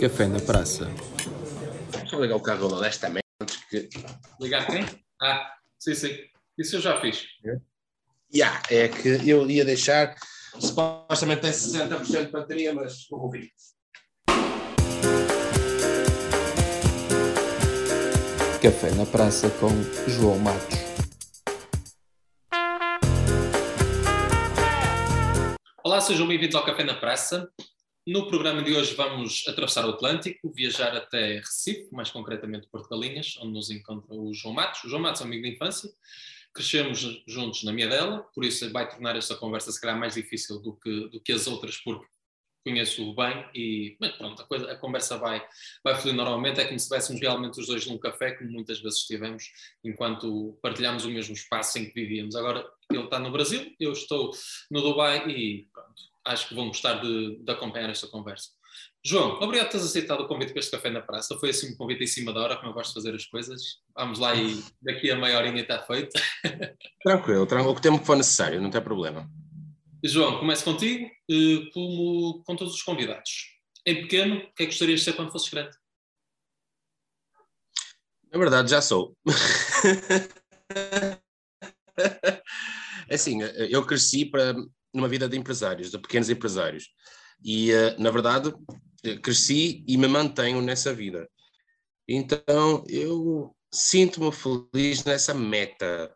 Café 0.00 0.26
na 0.26 0.40
praça. 0.40 0.86
Deixa 1.92 2.16
eu 2.16 2.22
ligar 2.22 2.36
o 2.36 2.40
carro 2.40 2.72
honestamente 2.72 3.26
antes 3.38 3.56
que. 3.66 3.86
Ligar 4.40 4.66
quem? 4.66 4.86
Ah, 5.20 5.52
sim, 5.78 5.94
sim. 5.94 6.16
Isso 6.56 6.76
eu 6.76 6.80
já 6.80 6.98
fiz. 7.02 7.26
Yeah, 8.34 8.62
é 8.70 8.88
que 8.88 9.28
eu 9.28 9.50
ia 9.50 9.62
deixar. 9.62 10.14
Supostamente 10.58 11.42
tem 11.42 11.50
60% 11.50 12.24
de 12.24 12.32
bateria, 12.32 12.72
mas 12.72 13.06
vou 13.10 13.24
ouvir. 13.24 13.52
Café 18.62 18.94
na 18.96 19.04
praça 19.04 19.50
com 19.50 19.68
João 20.10 20.38
Matos. 20.38 20.78
Olá, 25.84 26.00
sejam 26.00 26.26
bem-vindos 26.26 26.56
ao 26.56 26.64
Café 26.64 26.84
na 26.84 26.94
Praça. 26.94 27.52
No 28.06 28.26
programa 28.28 28.62
de 28.62 28.74
hoje 28.74 28.94
vamos 28.94 29.44
atravessar 29.46 29.84
o 29.84 29.90
Atlântico, 29.90 30.50
viajar 30.54 30.96
até 30.96 31.36
Recife, 31.36 31.92
mais 31.92 32.10
concretamente 32.10 32.66
Porto 32.66 32.88
Galinhas, 32.88 33.36
onde 33.38 33.52
nos 33.52 33.70
encontra 33.70 34.14
o 34.14 34.32
João 34.32 34.54
Matos. 34.54 34.82
O 34.84 34.88
João 34.88 35.02
Matos 35.02 35.20
é 35.20 35.24
um 35.24 35.26
amigo 35.26 35.42
de 35.42 35.50
infância, 35.50 35.90
crescemos 36.54 37.22
juntos 37.28 37.62
na 37.62 37.74
minha 37.74 37.88
dela, 37.88 38.26
por 38.34 38.42
isso 38.42 38.70
vai 38.72 38.88
tornar 38.88 39.16
esta 39.16 39.36
conversa 39.36 39.70
se 39.70 39.78
calhar 39.78 39.98
mais 39.98 40.14
difícil 40.14 40.58
do 40.60 40.76
que, 40.76 41.08
do 41.10 41.20
que 41.20 41.30
as 41.30 41.46
outras, 41.46 41.76
porque 41.76 42.06
conheço-o 42.64 43.14
bem 43.14 43.46
e 43.54 43.96
mas 44.00 44.12
pronto, 44.12 44.40
a, 44.40 44.46
coisa, 44.46 44.72
a 44.72 44.76
conversa 44.76 45.18
vai, 45.18 45.46
vai 45.84 45.94
fluir 45.94 46.14
normalmente, 46.14 46.58
é 46.58 46.64
como 46.64 46.78
se 46.78 46.84
estivéssemos 46.84 47.20
realmente 47.20 47.60
os 47.60 47.66
dois 47.66 47.86
num 47.86 47.98
café, 47.98 48.32
como 48.32 48.50
muitas 48.50 48.80
vezes 48.80 49.00
estivemos, 49.00 49.44
enquanto 49.84 50.58
partilhámos 50.62 51.04
o 51.04 51.10
mesmo 51.10 51.34
espaço 51.34 51.78
em 51.78 51.84
que 51.84 51.92
vivíamos. 51.92 52.34
Agora 52.34 52.66
ele 52.90 53.04
está 53.04 53.18
no 53.18 53.30
Brasil, 53.30 53.74
eu 53.78 53.92
estou 53.92 54.30
no 54.70 54.80
Dubai 54.80 55.28
e 55.28 55.68
pronto, 55.70 56.09
acho 56.24 56.48
que 56.48 56.54
vão 56.54 56.68
gostar 56.68 57.00
de, 57.00 57.42
de 57.42 57.52
acompanhar 57.52 57.90
esta 57.90 58.06
conversa. 58.06 58.50
João, 59.04 59.40
obrigado 59.40 59.66
por 59.66 59.72
teres 59.72 59.86
aceitado 59.86 60.20
o 60.20 60.28
convite 60.28 60.52
para 60.52 60.60
este 60.60 60.70
café 60.70 60.90
na 60.90 61.00
praça. 61.00 61.36
Foi 61.38 61.50
assim 61.50 61.72
um 61.72 61.76
convite 61.76 62.04
em 62.04 62.06
cima 62.06 62.32
da 62.32 62.40
hora, 62.40 62.56
como 62.56 62.68
eu 62.68 62.74
gosto 62.74 62.90
de 62.90 62.94
fazer 62.94 63.14
as 63.14 63.24
coisas. 63.24 63.78
Vamos 63.96 64.18
lá 64.18 64.34
e 64.34 64.62
daqui 64.82 65.10
a 65.10 65.16
meia 65.16 65.38
horinha 65.38 65.62
está 65.62 65.80
feito. 65.82 66.10
Tranquilo, 67.02 67.46
tranquilo, 67.46 67.74
o 67.74 67.80
tempo 67.80 67.98
que 67.98 68.04
for 68.04 68.16
necessário, 68.16 68.60
não 68.60 68.70
tem 68.70 68.82
problema. 68.82 69.28
João, 70.04 70.38
começo 70.38 70.64
contigo, 70.64 71.10
eh, 71.30 71.70
como 71.72 72.42
com 72.44 72.56
todos 72.56 72.74
os 72.74 72.82
convidados. 72.82 73.58
Em 73.86 74.02
pequeno, 74.02 74.36
o 74.36 74.54
que 74.54 74.62
é 74.62 74.66
que 74.66 74.66
gostarias 74.66 75.00
de 75.00 75.04
ser 75.04 75.14
quando 75.14 75.32
fosses 75.32 75.48
grande? 75.48 75.74
Na 78.30 78.38
verdade, 78.38 78.70
já 78.70 78.82
sou. 78.82 79.16
assim, 83.10 83.40
eu 83.70 83.84
cresci 83.84 84.24
para 84.24 84.54
numa 84.92 85.08
vida 85.08 85.28
de 85.28 85.36
empresários, 85.36 85.90
de 85.90 85.98
pequenos 85.98 86.30
empresários. 86.30 86.88
E, 87.44 87.72
eh, 87.72 87.96
na 87.98 88.10
verdade, 88.10 88.52
cresci 89.22 89.84
e 89.86 89.96
me 89.96 90.08
mantenho 90.08 90.60
nessa 90.60 90.92
vida. 90.92 91.28
Então, 92.08 92.84
eu 92.88 93.54
sinto-me 93.72 94.32
feliz 94.32 95.04
nessa 95.04 95.32
meta. 95.32 96.14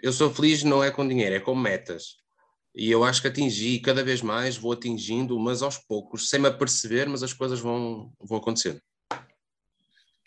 Eu 0.00 0.12
sou 0.12 0.32
feliz 0.32 0.62
não 0.62 0.82
é 0.82 0.90
com 0.90 1.06
dinheiro, 1.06 1.34
é 1.34 1.40
com 1.40 1.54
metas. 1.54 2.16
E 2.74 2.90
eu 2.90 3.04
acho 3.04 3.20
que 3.20 3.28
atingi, 3.28 3.80
cada 3.80 4.02
vez 4.02 4.22
mais 4.22 4.56
vou 4.56 4.72
atingindo, 4.72 5.38
mas 5.38 5.62
aos 5.62 5.76
poucos, 5.76 6.30
sem 6.30 6.40
me 6.40 6.48
aperceber, 6.48 7.08
mas 7.08 7.22
as 7.22 7.32
coisas 7.32 7.60
vão, 7.60 8.12
vão 8.18 8.38
acontecendo. 8.38 8.80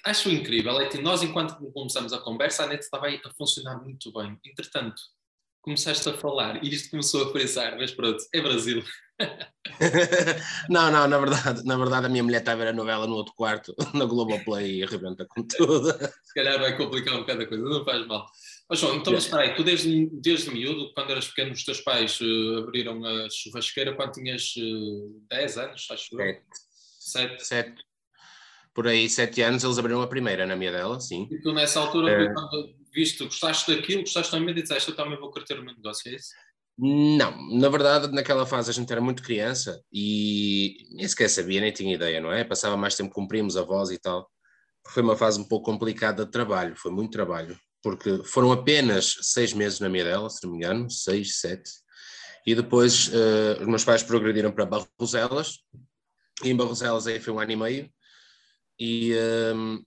Acho 0.03 0.29
incrível, 0.29 0.79
é 0.79 1.01
nós, 1.01 1.23
enquanto 1.23 1.55
começamos 1.71 2.13
a 2.13 2.19
conversa, 2.19 2.63
a 2.63 2.67
net 2.67 2.83
estava 2.83 3.07
a 3.07 3.33
funcionar 3.35 3.81
muito 3.81 4.13
bem. 4.13 4.39
Entretanto, 4.45 5.01
começaste 5.65 6.07
a 6.07 6.13
falar 6.13 6.63
e 6.63 6.69
isto 6.69 6.91
começou 6.91 7.23
a 7.23 7.31
frisar, 7.31 7.75
mas 7.75 7.91
pronto, 7.91 8.23
é 8.31 8.39
Brasil. 8.39 8.83
não, 10.69 10.91
não, 10.91 11.07
na 11.07 11.17
verdade, 11.17 11.65
na 11.65 11.75
verdade 11.75 12.05
a 12.05 12.09
minha 12.09 12.23
mulher 12.23 12.39
está 12.39 12.51
a 12.51 12.55
ver 12.55 12.67
a 12.67 12.73
novela 12.73 13.07
no 13.07 13.15
outro 13.15 13.33
quarto, 13.35 13.73
na 13.95 14.05
Globoplay 14.05 14.75
e 14.75 14.83
arrebenta 14.83 15.25
com 15.27 15.41
tudo. 15.41 15.91
Se 15.91 16.33
calhar 16.35 16.59
vai 16.59 16.77
complicar 16.77 17.15
um 17.15 17.21
bocado 17.21 17.41
a 17.41 17.47
coisa, 17.47 17.63
não 17.63 17.83
faz 17.83 18.05
mal. 18.05 18.27
Mas 18.69 18.79
João, 18.79 18.95
então 18.95 19.15
espera 19.15 19.43
aí, 19.43 19.55
tu 19.55 19.63
desde, 19.63 20.07
desde 20.13 20.51
miúdo, 20.51 20.93
quando 20.93 21.11
eras 21.11 21.27
pequeno, 21.27 21.51
os 21.51 21.63
teus 21.63 21.81
pais 21.81 22.19
uh, 22.21 22.59
abriram 22.59 23.03
a 23.03 23.27
churrasqueira 23.29 23.95
quando 23.95 24.11
tinhas 24.13 24.53
uh, 24.57 25.25
10 25.29 25.57
anos, 25.57 25.87
acho 25.89 26.15
Sete. 26.15 26.43
Sete. 26.99 27.45
Sete. 27.45 27.83
Por 28.73 28.87
aí, 28.87 29.09
sete 29.09 29.41
anos, 29.41 29.63
eles 29.63 29.77
abriram 29.79 30.01
a 30.01 30.07
primeira 30.07 30.45
na 30.45 30.55
minha 30.55 30.71
dela, 30.71 30.99
sim. 30.99 31.27
E 31.31 31.39
tu 31.41 31.53
nessa 31.53 31.79
altura, 31.79 32.11
é... 32.11 32.33
quando 32.33 32.75
viste, 32.95 33.23
gostaste 33.23 33.75
daquilo, 33.75 34.01
gostaste 34.01 34.31
também 34.31 34.55
e 34.55 34.61
disseste, 34.61 34.89
eu 34.89 34.95
também 34.95 35.19
vou 35.19 35.29
querer 35.29 35.59
o 35.59 35.63
meu 35.65 35.75
negócio, 35.75 36.09
é 36.09 36.15
isso? 36.15 36.29
Não, 36.77 37.57
na 37.57 37.69
verdade, 37.69 38.07
naquela 38.13 38.45
fase 38.45 38.69
a 38.69 38.73
gente 38.73 38.91
era 38.91 39.01
muito 39.01 39.23
criança 39.23 39.81
e 39.91 40.87
nem 40.91 41.07
sequer 41.07 41.29
sabia, 41.29 41.61
nem 41.61 41.71
tinha 41.71 41.93
ideia, 41.93 42.19
não 42.19 42.31
é? 42.31 42.43
Passava 42.43 42.75
mais 42.75 42.95
tempo 42.95 43.13
com 43.13 43.27
primos, 43.27 43.55
avós 43.55 43.91
e 43.91 43.99
tal. 43.99 44.29
Foi 44.87 45.03
uma 45.03 45.15
fase 45.15 45.39
um 45.39 45.43
pouco 45.43 45.71
complicada 45.71 46.25
de 46.25 46.31
trabalho, 46.31 46.75
foi 46.75 46.91
muito 46.91 47.11
trabalho, 47.11 47.57
porque 47.81 48.23
foram 48.25 48.51
apenas 48.51 49.15
seis 49.21 49.53
meses 49.53 49.79
na 49.79 49.89
minha 49.89 50.03
dela, 50.03 50.29
se 50.29 50.43
não 50.43 50.51
me 50.51 50.57
engano, 50.57 50.89
seis, 50.89 51.39
sete. 51.39 51.69
E 52.45 52.53
depois 52.53 53.07
uh, 53.07 53.61
os 53.61 53.67
meus 53.67 53.83
pais 53.83 54.03
progrediram 54.03 54.51
para 54.51 54.65
Barroselas, 54.65 55.59
e 56.43 56.49
em 56.49 56.55
Barroselas 56.55 57.07
aí 57.07 57.19
foi 57.19 57.33
um 57.33 57.39
ano 57.39 57.51
e 57.51 57.55
meio, 57.55 57.89
e, 58.79 59.13
ehm, 59.13 59.79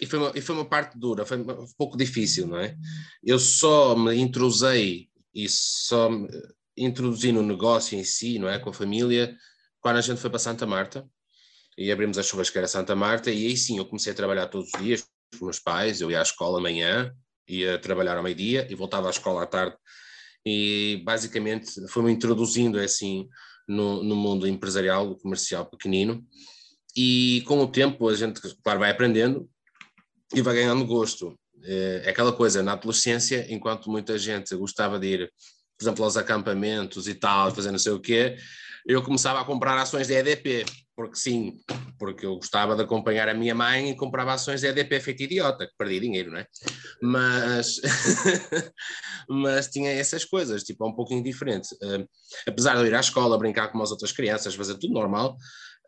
e, 0.00 0.06
foi 0.06 0.18
uma, 0.18 0.32
e 0.34 0.40
foi 0.40 0.54
uma 0.54 0.64
parte 0.64 0.98
dura, 0.98 1.26
foi 1.26 1.38
um 1.38 1.66
pouco 1.76 1.96
difícil, 1.96 2.46
não 2.46 2.58
é? 2.58 2.76
Eu 3.22 3.38
só 3.38 3.94
me 3.94 4.16
intrusei 4.16 5.08
e 5.34 5.48
só 5.48 6.10
introduzir 6.76 7.32
no 7.32 7.42
negócio 7.42 7.98
em 7.98 8.04
si, 8.04 8.38
não 8.38 8.48
é? 8.48 8.58
Com 8.58 8.70
a 8.70 8.74
família, 8.74 9.36
quando 9.80 9.96
a 9.96 10.00
gente 10.00 10.20
foi 10.20 10.30
para 10.30 10.38
Santa 10.38 10.66
Marta 10.66 11.06
e 11.76 11.92
abrimos 11.92 12.18
a 12.18 12.22
churrasqueira 12.22 12.66
Santa 12.66 12.96
Marta, 12.96 13.30
e 13.30 13.46
aí 13.46 13.56
sim 13.56 13.78
eu 13.78 13.86
comecei 13.86 14.12
a 14.12 14.16
trabalhar 14.16 14.46
todos 14.48 14.70
os 14.72 14.80
dias 14.80 15.02
com 15.02 15.36
os 15.36 15.40
meus 15.40 15.58
pais. 15.58 16.00
Eu 16.00 16.10
ia 16.10 16.18
à 16.18 16.22
escola 16.22 16.58
amanhã, 16.58 17.14
ia 17.48 17.78
trabalhar 17.78 18.16
ao 18.16 18.22
meio-dia 18.22 18.66
e 18.70 18.74
voltava 18.74 19.06
à 19.06 19.10
escola 19.10 19.42
à 19.42 19.46
tarde. 19.46 19.76
E 20.44 21.02
basicamente 21.04 21.86
foi-me 21.88 22.10
introduzindo 22.10 22.78
assim 22.78 23.28
no, 23.68 24.02
no 24.02 24.16
mundo 24.16 24.48
empresarial, 24.48 25.16
comercial 25.16 25.66
pequenino. 25.66 26.24
E 26.96 27.42
com 27.46 27.60
o 27.60 27.70
tempo 27.70 28.08
a 28.08 28.14
gente, 28.14 28.40
claro, 28.62 28.80
vai 28.80 28.90
aprendendo 28.90 29.48
e 30.34 30.40
vai 30.42 30.54
ganhando 30.54 30.84
gosto. 30.86 31.38
Eh, 31.64 32.02
é 32.04 32.10
aquela 32.10 32.32
coisa, 32.32 32.62
na 32.62 32.72
adolescência, 32.72 33.46
enquanto 33.48 33.90
muita 33.90 34.18
gente 34.18 34.54
gostava 34.56 34.98
de 34.98 35.06
ir, 35.06 35.32
por 35.78 35.84
exemplo, 35.84 36.04
aos 36.04 36.16
acampamentos 36.16 37.08
e 37.08 37.14
tal, 37.14 37.54
fazer 37.54 37.70
não 37.70 37.78
sei 37.78 37.92
o 37.92 38.00
quê, 38.00 38.36
eu 38.86 39.02
começava 39.02 39.40
a 39.40 39.44
comprar 39.44 39.78
ações 39.78 40.06
de 40.06 40.14
EDP, 40.14 40.64
porque 40.96 41.16
sim, 41.16 41.58
porque 41.98 42.26
eu 42.26 42.36
gostava 42.36 42.74
de 42.74 42.82
acompanhar 42.82 43.28
a 43.28 43.34
minha 43.34 43.54
mãe 43.54 43.90
e 43.90 43.96
comprava 43.96 44.32
ações 44.32 44.60
de 44.60 44.68
EDP 44.68 45.00
feito 45.00 45.22
idiota, 45.22 45.66
que 45.66 45.72
perdi 45.76 46.00
dinheiro, 46.00 46.30
não 46.30 46.38
é? 46.38 46.46
Mas, 47.02 47.80
mas 49.28 49.68
tinha 49.68 49.90
essas 49.90 50.24
coisas, 50.24 50.62
tipo, 50.62 50.84
é 50.84 50.88
um 50.88 50.94
pouquinho 50.94 51.22
diferente. 51.22 51.74
Uh, 51.74 52.06
apesar 52.46 52.74
de 52.74 52.80
eu 52.80 52.86
ir 52.86 52.94
à 52.94 53.00
escola, 53.00 53.38
brincar 53.38 53.68
com 53.68 53.82
as 53.82 53.90
outras 53.90 54.12
crianças, 54.12 54.54
fazer 54.54 54.74
tudo 54.78 54.92
normal, 54.92 55.36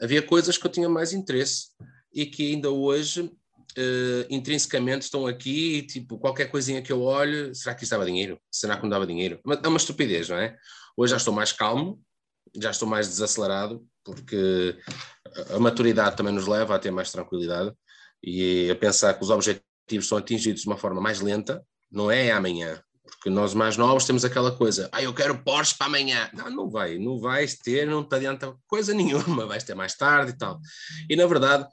havia 0.00 0.22
coisas 0.22 0.56
que 0.58 0.66
eu 0.66 0.70
tinha 0.70 0.88
mais 0.88 1.12
interesse 1.12 1.68
e 2.14 2.26
que 2.26 2.52
ainda 2.52 2.70
hoje 2.70 3.30
uh, 3.78 4.26
intrinsecamente 4.28 5.04
estão 5.04 5.26
aqui 5.26 5.78
e 5.78 5.82
tipo, 5.82 6.18
qualquer 6.18 6.50
coisinha 6.50 6.82
que 6.82 6.92
eu 6.92 7.02
olho, 7.02 7.54
será 7.54 7.74
que 7.74 7.84
isto 7.84 7.92
dava 7.92 8.04
dinheiro? 8.04 8.38
Será 8.50 8.76
que 8.76 8.82
não 8.82 8.90
dava 8.90 9.06
dinheiro? 9.06 9.40
É 9.62 9.68
uma 9.68 9.76
estupidez, 9.76 10.28
não 10.28 10.36
é? 10.36 10.56
Hoje 10.96 11.12
já 11.12 11.16
estou 11.16 11.32
mais 11.32 11.52
calmo, 11.52 12.00
já 12.54 12.70
estou 12.70 12.88
mais 12.88 13.08
desacelerado, 13.08 13.84
porque 14.04 14.76
a 15.54 15.58
maturidade 15.58 16.16
também 16.16 16.34
nos 16.34 16.46
leva 16.46 16.74
a 16.74 16.78
ter 16.78 16.90
mais 16.90 17.10
tranquilidade 17.10 17.72
e 18.22 18.70
a 18.70 18.76
pensar 18.76 19.14
que 19.14 19.22
os 19.22 19.30
objetivos 19.30 20.06
são 20.06 20.18
atingidos 20.18 20.62
de 20.62 20.68
uma 20.68 20.76
forma 20.76 21.00
mais 21.00 21.20
lenta, 21.20 21.64
não 21.90 22.10
é 22.10 22.30
amanhã, 22.30 22.82
porque 23.04 23.30
nós 23.30 23.54
mais 23.54 23.76
novos 23.76 24.04
temos 24.04 24.24
aquela 24.24 24.50
coisa, 24.50 24.88
ah, 24.92 25.02
eu 25.02 25.14
quero 25.14 25.42
Porsche 25.42 25.76
para 25.76 25.86
amanhã. 25.86 26.28
Não, 26.32 26.50
não 26.50 26.70
vai, 26.70 26.98
não 26.98 27.18
vais 27.18 27.56
ter, 27.56 27.86
não 27.86 28.02
te 28.02 28.14
adianta 28.14 28.54
coisa 28.66 28.94
nenhuma, 28.94 29.46
vais 29.46 29.64
ter 29.64 29.74
mais 29.74 29.94
tarde 29.94 30.32
e 30.32 30.36
tal. 30.36 30.58
E 31.08 31.14
na 31.14 31.26
verdade, 31.26 31.66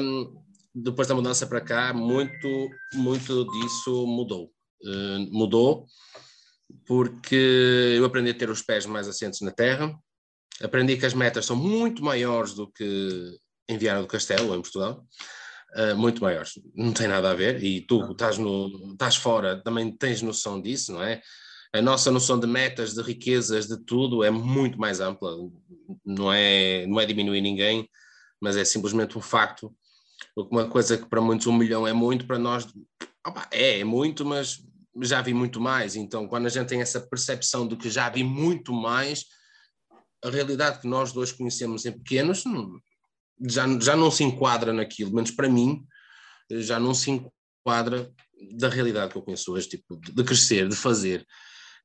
hum, 0.00 0.43
depois 0.74 1.06
da 1.06 1.14
mudança 1.14 1.46
para 1.46 1.60
cá, 1.60 1.92
muito, 1.92 2.70
muito 2.94 3.44
disso 3.52 4.06
mudou. 4.06 4.50
Uh, 4.82 5.30
mudou 5.30 5.86
porque 6.86 7.94
eu 7.96 8.04
aprendi 8.04 8.30
a 8.30 8.34
ter 8.34 8.50
os 8.50 8.62
pés 8.62 8.84
mais 8.86 9.06
assentes 9.06 9.40
na 9.40 9.50
terra, 9.50 9.96
aprendi 10.60 10.96
que 10.96 11.06
as 11.06 11.14
metas 11.14 11.46
são 11.46 11.56
muito 11.56 12.02
maiores 12.02 12.54
do 12.54 12.70
que 12.70 13.38
em 13.68 13.78
Viana 13.78 14.02
do 14.02 14.06
Castelo, 14.08 14.54
em 14.54 14.60
Portugal, 14.60 15.04
uh, 15.76 15.96
muito 15.96 16.22
maiores, 16.22 16.52
não 16.74 16.92
tem 16.92 17.06
nada 17.06 17.30
a 17.30 17.34
ver, 17.34 17.62
e 17.62 17.80
tu 17.86 18.12
estás, 18.12 18.38
no, 18.38 18.92
estás 18.92 19.16
fora, 19.16 19.62
também 19.62 19.94
tens 19.96 20.20
noção 20.20 20.60
disso, 20.60 20.92
não 20.92 21.02
é? 21.02 21.22
A 21.72 21.82
nossa 21.82 22.10
noção 22.10 22.38
de 22.38 22.46
metas, 22.46 22.94
de 22.94 23.02
riquezas, 23.02 23.66
de 23.66 23.76
tudo 23.84 24.22
é 24.22 24.30
muito 24.30 24.78
mais 24.78 25.00
ampla, 25.00 25.34
não 26.04 26.32
é, 26.32 26.86
não 26.86 27.00
é 27.00 27.06
diminuir 27.06 27.40
ninguém, 27.40 27.88
mas 28.40 28.56
é 28.56 28.64
simplesmente 28.64 29.18
um 29.18 29.20
facto 29.20 29.74
uma 30.36 30.68
coisa 30.68 30.98
que 30.98 31.06
para 31.06 31.20
muitos 31.20 31.46
um 31.46 31.52
milhão 31.52 31.86
é 31.86 31.92
muito, 31.92 32.26
para 32.26 32.38
nós 32.38 32.66
opa, 33.26 33.48
é, 33.50 33.80
é 33.80 33.84
muito, 33.84 34.24
mas 34.24 34.62
já 35.02 35.22
vi 35.22 35.34
muito 35.34 35.60
mais. 35.60 35.96
Então, 35.96 36.28
quando 36.28 36.46
a 36.46 36.50
gente 36.50 36.68
tem 36.68 36.80
essa 36.80 37.00
percepção 37.00 37.66
de 37.66 37.76
que 37.76 37.90
já 37.90 38.08
vi 38.08 38.22
muito 38.22 38.72
mais, 38.72 39.24
a 40.22 40.30
realidade 40.30 40.80
que 40.80 40.86
nós 40.86 41.12
dois 41.12 41.32
conhecemos 41.32 41.84
em 41.84 41.92
pequenos, 41.92 42.44
já, 43.40 43.66
já 43.80 43.96
não 43.96 44.10
se 44.10 44.22
enquadra 44.22 44.72
naquilo, 44.72 45.12
menos 45.14 45.30
para 45.30 45.48
mim, 45.48 45.84
já 46.50 46.78
não 46.78 46.94
se 46.94 47.10
enquadra 47.10 48.12
da 48.52 48.68
realidade 48.68 49.12
que 49.12 49.18
eu 49.18 49.22
conheço 49.22 49.52
hoje, 49.52 49.68
tipo, 49.68 49.96
de 49.96 50.24
crescer, 50.24 50.68
de 50.68 50.76
fazer. 50.76 51.26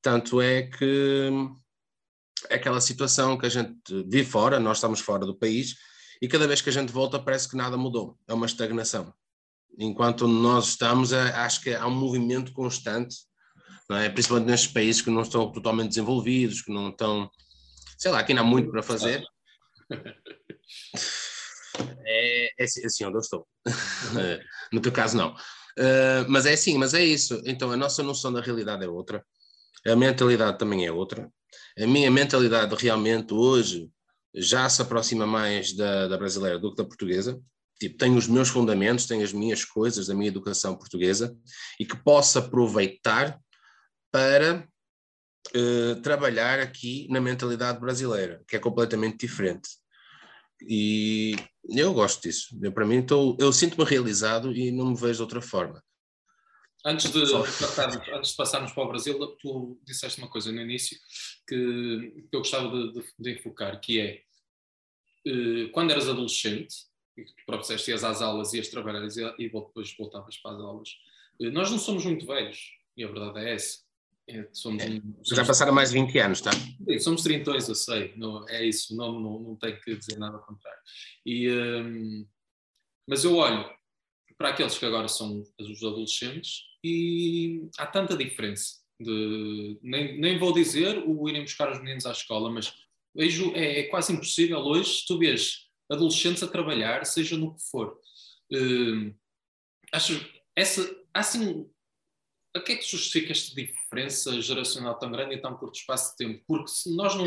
Tanto 0.01 0.41
é 0.41 0.63
que 0.63 1.29
é 2.49 2.55
aquela 2.55 2.79
situação 2.79 3.37
que 3.37 3.45
a 3.45 3.49
gente 3.49 3.73
vive 4.07 4.25
fora, 4.25 4.59
nós 4.59 4.77
estamos 4.77 4.99
fora 4.99 5.25
do 5.25 5.37
país, 5.37 5.75
e 6.21 6.27
cada 6.27 6.47
vez 6.47 6.61
que 6.61 6.69
a 6.69 6.73
gente 6.73 6.91
volta 6.91 7.19
parece 7.19 7.49
que 7.49 7.55
nada 7.55 7.77
mudou, 7.77 8.17
é 8.27 8.33
uma 8.33 8.45
estagnação. 8.45 9.13
Enquanto 9.77 10.27
nós 10.27 10.69
estamos, 10.69 11.13
é, 11.13 11.31
acho 11.35 11.61
que 11.61 11.73
há 11.73 11.87
um 11.87 11.95
movimento 11.95 12.51
constante, 12.51 13.15
é? 13.91 14.09
principalmente 14.09 14.47
nestes 14.47 14.71
países 14.71 15.01
que 15.01 15.09
não 15.09 15.21
estão 15.21 15.51
totalmente 15.51 15.89
desenvolvidos, 15.89 16.61
que 16.61 16.71
não 16.71 16.89
estão, 16.89 17.29
sei 17.97 18.11
lá, 18.11 18.23
que 18.23 18.31
ainda 18.31 18.41
há 18.41 18.45
muito 18.45 18.71
para 18.71 18.83
fazer. 18.83 19.23
É, 22.11 22.61
é 22.61 22.63
assim, 22.63 22.85
assim 22.85 23.05
onde 23.05 23.15
eu 23.15 23.21
estou. 23.21 23.47
no 24.73 24.81
teu 24.81 24.91
caso, 24.91 25.15
não. 25.15 25.31
Uh, 25.31 26.27
mas 26.27 26.45
é 26.45 26.53
assim, 26.53 26.77
mas 26.77 26.93
é 26.93 27.03
isso. 27.03 27.41
Então 27.45 27.71
a 27.71 27.77
nossa 27.77 28.03
noção 28.03 28.33
da 28.33 28.41
realidade 28.41 28.83
é 28.83 28.87
outra, 28.87 29.23
a 29.87 29.95
mentalidade 29.95 30.57
também 30.57 30.85
é 30.85 30.91
outra. 30.91 31.31
A 31.77 31.87
minha 31.87 32.11
mentalidade 32.11 32.75
realmente 32.75 33.33
hoje 33.33 33.89
já 34.33 34.69
se 34.69 34.81
aproxima 34.81 35.25
mais 35.25 35.73
da, 35.73 36.07
da 36.07 36.17
brasileira 36.17 36.59
do 36.59 36.71
que 36.71 36.77
da 36.77 36.87
portuguesa. 36.87 37.39
Tipo, 37.79 37.97
tenho 37.97 38.17
os 38.17 38.27
meus 38.27 38.49
fundamentos, 38.49 39.05
tenho 39.05 39.23
as 39.23 39.31
minhas 39.31 39.63
coisas 39.63 40.07
da 40.07 40.13
minha 40.13 40.27
educação 40.27 40.75
portuguesa 40.75 41.35
e 41.79 41.85
que 41.85 41.95
posso 41.95 42.37
aproveitar 42.37 43.39
para 44.11 44.67
uh, 45.55 46.01
trabalhar 46.01 46.59
aqui 46.59 47.07
na 47.09 47.21
mentalidade 47.21 47.79
brasileira, 47.79 48.43
que 48.47 48.55
é 48.55 48.59
completamente 48.59 49.17
diferente. 49.17 49.69
E 50.67 51.35
eu 51.69 51.93
gosto 51.93 52.21
disso. 52.23 52.57
Eu, 52.61 52.71
para 52.71 52.85
mim, 52.85 53.01
tô, 53.01 53.37
eu 53.39 53.53
sinto-me 53.53 53.85
realizado 53.85 54.51
e 54.51 54.71
não 54.71 54.91
me 54.91 54.97
vejo 54.97 55.15
de 55.15 55.21
outra 55.21 55.41
forma. 55.41 55.81
Antes 56.85 57.11
de, 57.11 57.19
passarmos, 57.59 58.07
antes 58.07 58.31
de 58.31 58.37
passarmos 58.37 58.71
para 58.71 58.83
o 58.83 58.87
Brasil, 58.87 59.27
tu 59.41 59.77
disseste 59.83 60.19
uma 60.19 60.29
coisa 60.29 60.49
no 60.51 60.61
início 60.61 60.97
que, 61.45 62.25
que 62.29 62.35
eu 62.35 62.39
gostava 62.39 62.69
de, 62.69 62.93
de, 62.93 63.05
de, 63.19 63.31
enfocar, 63.33 63.79
que 63.81 63.99
é 63.99 64.21
eh, 65.27 65.69
quando 65.73 65.91
eras 65.91 66.07
adolescente, 66.07 66.75
e 67.17 67.25
tu 67.25 67.33
próprio 67.45 67.67
disseste, 67.67 67.91
ias 67.91 68.05
às 68.05 68.21
aulas, 68.21 68.53
ias 68.53 68.69
trabalhar 68.69 69.05
e, 69.37 69.49
depois 69.49 69.93
voltavas 69.97 70.37
para 70.37 70.55
as 70.55 70.61
aulas, 70.61 70.89
eh, 71.41 71.49
nós 71.49 71.69
não 71.69 71.77
somos 71.77 72.05
muito 72.05 72.25
velhos, 72.25 72.71
e 72.95 73.03
a 73.03 73.07
verdade 73.07 73.39
é 73.39 73.55
essa. 73.55 73.79
É, 74.25 74.47
somos, 74.53 74.81
é. 74.81 75.01
Já 75.23 75.43
passaram 75.43 75.73
mais 75.73 75.89
de 75.89 75.99
20 75.99 76.19
anos, 76.19 76.39
tá? 76.41 76.51
Somos 77.01 77.23
30, 77.23 77.51
eu 77.51 77.75
sei, 77.75 78.13
não, 78.15 78.47
é 78.47 78.63
isso, 78.63 78.95
não, 78.95 79.19
não, 79.19 79.39
não 79.39 79.55
tenho 79.55 79.81
que 79.81 79.95
dizer 79.95 80.17
nada 80.17 80.37
ao 80.37 80.45
contrário. 80.45 80.79
E, 81.25 81.49
um, 81.49 82.27
mas 83.07 83.23
eu 83.23 83.35
olho 83.35 83.78
para 84.39 84.49
aqueles 84.49 84.77
que 84.77 84.85
agora 84.85 85.09
são 85.09 85.43
os 85.59 85.83
adolescentes 85.83 86.61
e 86.81 87.69
há 87.77 87.85
tanta 87.85 88.15
diferença. 88.15 88.79
De, 88.97 89.77
nem, 89.83 90.19
nem 90.19 90.39
vou 90.39 90.53
dizer 90.53 91.03
o 91.05 91.27
irem 91.27 91.43
buscar 91.43 91.69
os 91.71 91.79
meninos 91.79 92.05
à 92.05 92.11
escola, 92.11 92.49
mas 92.49 92.73
vejo, 93.13 93.53
é, 93.53 93.81
é 93.81 93.83
quase 93.83 94.13
impossível 94.13 94.59
hoje 94.59 95.03
tu 95.05 95.19
vês 95.19 95.67
adolescentes 95.91 96.41
a 96.41 96.47
trabalhar, 96.47 97.05
seja 97.05 97.35
no 97.35 97.53
que 97.53 97.61
for. 97.69 97.99
Uh, 98.51 99.13
acho 99.91 100.25
essa, 100.55 100.89
assim, 101.13 101.69
a 102.55 102.61
que 102.61 102.71
é 102.71 102.75
que 102.77 102.89
justifica 102.89 103.33
esta 103.33 103.53
diferença 103.53 104.41
geracional 104.41 104.97
tão 104.97 105.11
grande 105.11 105.35
em 105.35 105.41
tão 105.41 105.55
curto 105.55 105.77
espaço 105.77 106.11
de 106.11 106.17
tempo? 106.17 106.43
Porque 106.47 106.71
se 106.71 106.95
nós 106.95 107.13
não, 107.15 107.25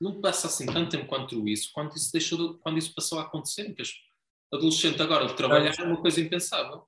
não 0.00 0.20
passa 0.20 0.48
assim 0.48 0.66
tanto 0.66 0.90
tempo 0.90 1.06
quanto 1.06 1.48
isso, 1.48 1.70
quando 1.72 1.94
isso, 1.94 2.10
deixou 2.12 2.54
de, 2.54 2.58
quando 2.60 2.78
isso 2.78 2.92
passou 2.94 3.20
a 3.20 3.22
acontecer, 3.22 3.72
que 3.74 3.82
adolescente 4.52 5.00
agora 5.00 5.26
de 5.26 5.34
trabalhar 5.34 5.74
é 5.78 5.82
uma 5.82 6.00
coisa 6.00 6.20
impensável. 6.20 6.86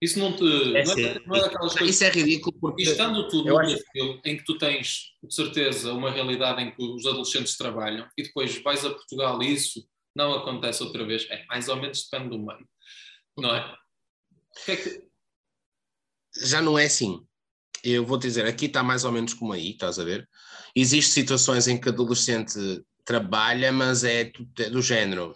Isso 0.00 0.18
não 0.18 0.36
te. 0.36 0.44
É 0.76 0.84
não, 0.84 0.92
é, 0.92 1.18
não 1.26 1.36
é 1.36 1.40
daquelas 1.40 1.72
coisas. 1.72 1.94
Isso 1.94 2.04
é 2.04 2.10
ridículo 2.10 2.56
porque. 2.60 2.82
E 2.82 2.86
estando 2.86 3.26
tu 3.28 3.44
no 3.44 3.58
acho... 3.58 3.76
em 4.24 4.36
que 4.36 4.44
tu 4.44 4.56
tens, 4.56 5.12
de 5.22 5.34
certeza, 5.34 5.92
uma 5.92 6.10
realidade 6.10 6.62
em 6.62 6.70
que 6.70 6.82
os 6.82 7.04
adolescentes 7.04 7.56
trabalham 7.56 8.06
e 8.16 8.22
depois 8.22 8.56
vais 8.62 8.84
a 8.84 8.90
Portugal 8.90 9.42
e 9.42 9.52
isso 9.52 9.84
não 10.14 10.34
acontece 10.34 10.82
outra 10.82 11.04
vez, 11.04 11.26
é 11.30 11.44
mais 11.46 11.68
ou 11.68 11.76
menos 11.76 12.08
depende 12.08 12.30
do 12.30 12.38
meio. 12.38 12.68
Não 13.36 13.54
é? 13.54 13.76
Que 14.64 14.72
é 14.72 14.76
que, 14.76 15.08
já 16.44 16.60
não 16.60 16.78
é 16.78 16.86
assim. 16.86 17.24
Eu 17.82 18.04
vou 18.04 18.18
te 18.18 18.22
dizer, 18.22 18.44
aqui 18.44 18.66
está 18.66 18.82
mais 18.82 19.04
ou 19.04 19.12
menos 19.12 19.34
como 19.34 19.52
aí, 19.52 19.70
estás 19.70 19.98
a 19.98 20.04
ver? 20.04 20.28
Existem 20.74 21.22
situações 21.22 21.68
em 21.68 21.80
que 21.80 21.88
adolescente 21.88 22.58
trabalha, 23.04 23.72
mas 23.72 24.04
é 24.04 24.24
do, 24.24 24.48
é 24.58 24.70
do 24.70 24.82
género. 24.82 25.34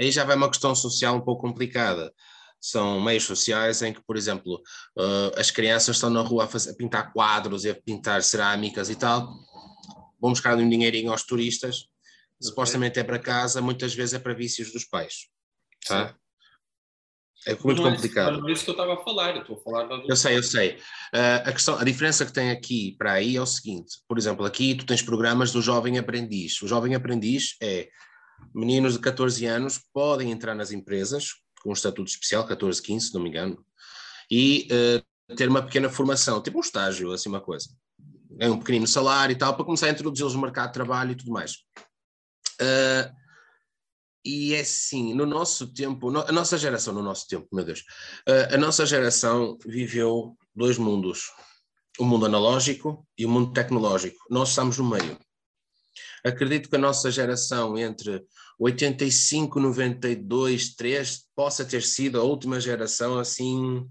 Aí 0.00 0.10
já 0.10 0.24
vai 0.24 0.36
uma 0.36 0.48
questão 0.50 0.74
social 0.74 1.16
um 1.16 1.20
pouco 1.20 1.42
complicada. 1.42 2.12
São 2.60 3.00
meios 3.00 3.24
sociais 3.24 3.82
em 3.82 3.92
que, 3.92 4.02
por 4.02 4.16
exemplo, 4.16 4.54
uh, 4.98 5.38
as 5.38 5.50
crianças 5.50 5.96
estão 5.96 6.08
na 6.08 6.22
rua 6.22 6.44
a, 6.44 6.48
fazer, 6.48 6.70
a, 6.70 6.74
pintar 6.74 7.12
quadros 7.12 7.64
e 7.64 7.70
a 7.70 7.74
pintar 7.74 8.22
cerâmicas 8.22 8.88
e 8.88 8.96
tal. 8.96 9.26
Vão 10.20 10.30
buscar 10.30 10.56
um 10.56 10.68
dinheirinho 10.68 11.12
aos 11.12 11.24
turistas. 11.24 11.86
Supostamente 12.40 12.98
é 12.98 13.04
para 13.04 13.18
casa, 13.18 13.60
muitas 13.60 13.94
vezes 13.94 14.14
é 14.14 14.18
para 14.18 14.34
vícios 14.34 14.72
dos 14.72 14.84
pais. 14.84 15.28
Tá? 15.86 16.14
É 17.46 17.54
muito 17.62 17.82
não 17.82 17.90
complicado. 17.90 18.40
Não 18.40 18.48
é 18.48 18.52
isso 18.52 18.64
que 18.64 18.70
eu 18.70 18.74
estava 18.74 18.94
a 18.94 19.04
falar, 19.04 19.36
eu 19.36 19.42
estou 19.42 19.56
a 19.56 19.60
falar 19.60 19.84
da... 19.84 20.02
Eu 20.08 20.16
sei, 20.16 20.38
eu 20.38 20.42
sei. 20.42 20.76
Uh, 21.14 21.44
a, 21.44 21.52
questão, 21.52 21.78
a 21.78 21.84
diferença 21.84 22.24
que 22.24 22.32
tem 22.32 22.50
aqui 22.50 22.96
para 22.96 23.12
aí 23.12 23.36
é 23.36 23.42
o 23.42 23.46
seguinte: 23.46 23.98
por 24.08 24.16
exemplo, 24.16 24.46
aqui 24.46 24.74
tu 24.74 24.86
tens 24.86 25.02
programas 25.02 25.52
do 25.52 25.60
Jovem 25.60 25.98
Aprendiz. 25.98 26.60
O 26.62 26.68
Jovem 26.68 26.94
Aprendiz 26.94 27.56
é 27.62 27.88
meninos 28.54 28.94
de 28.94 29.00
14 29.00 29.44
anos 29.46 29.80
podem 29.92 30.30
entrar 30.30 30.54
nas 30.54 30.70
empresas 30.70 31.34
com 31.62 31.70
um 31.70 31.72
estatuto 31.72 32.10
especial, 32.10 32.46
14, 32.46 32.80
15, 32.82 33.06
se 33.08 33.14
não 33.14 33.22
me 33.22 33.30
engano, 33.30 33.64
e 34.30 34.68
uh, 34.70 35.34
ter 35.34 35.48
uma 35.48 35.62
pequena 35.62 35.88
formação, 35.88 36.42
tipo 36.42 36.58
um 36.58 36.60
estágio, 36.60 37.10
assim 37.10 37.28
uma 37.28 37.40
coisa. 37.40 37.70
É 38.38 38.50
um 38.50 38.58
pequenino 38.58 38.86
salário 38.86 39.32
e 39.32 39.38
tal, 39.38 39.54
para 39.54 39.64
começar 39.64 39.86
a 39.86 39.90
introduzi-los 39.90 40.34
no 40.34 40.42
mercado 40.42 40.68
de 40.68 40.74
trabalho 40.74 41.12
e 41.12 41.14
tudo 41.14 41.32
mais. 41.32 41.52
Uh, 42.60 43.10
e 44.24 44.54
é 44.54 44.60
assim, 44.60 45.14
no 45.14 45.26
nosso 45.26 45.72
tempo, 45.72 46.08
a 46.16 46.32
nossa 46.32 46.56
geração, 46.56 46.94
no 46.94 47.02
nosso 47.02 47.26
tempo, 47.28 47.46
meu 47.52 47.62
Deus, 47.62 47.84
a 48.50 48.56
nossa 48.56 48.86
geração 48.86 49.58
viveu 49.66 50.34
dois 50.54 50.78
mundos, 50.78 51.30
o 51.98 52.04
mundo 52.06 52.24
analógico 52.24 53.06
e 53.18 53.26
o 53.26 53.28
mundo 53.28 53.52
tecnológico. 53.52 54.16
Nós 54.30 54.48
estamos 54.48 54.78
no 54.78 54.88
meio. 54.88 55.18
Acredito 56.24 56.70
que 56.70 56.76
a 56.76 56.78
nossa 56.78 57.10
geração 57.10 57.76
entre 57.76 58.24
85, 58.58 59.60
92, 59.60 60.74
3 60.74 61.24
possa 61.36 61.64
ter 61.64 61.82
sido 61.82 62.18
a 62.18 62.24
última 62.24 62.58
geração 62.58 63.18
assim 63.18 63.86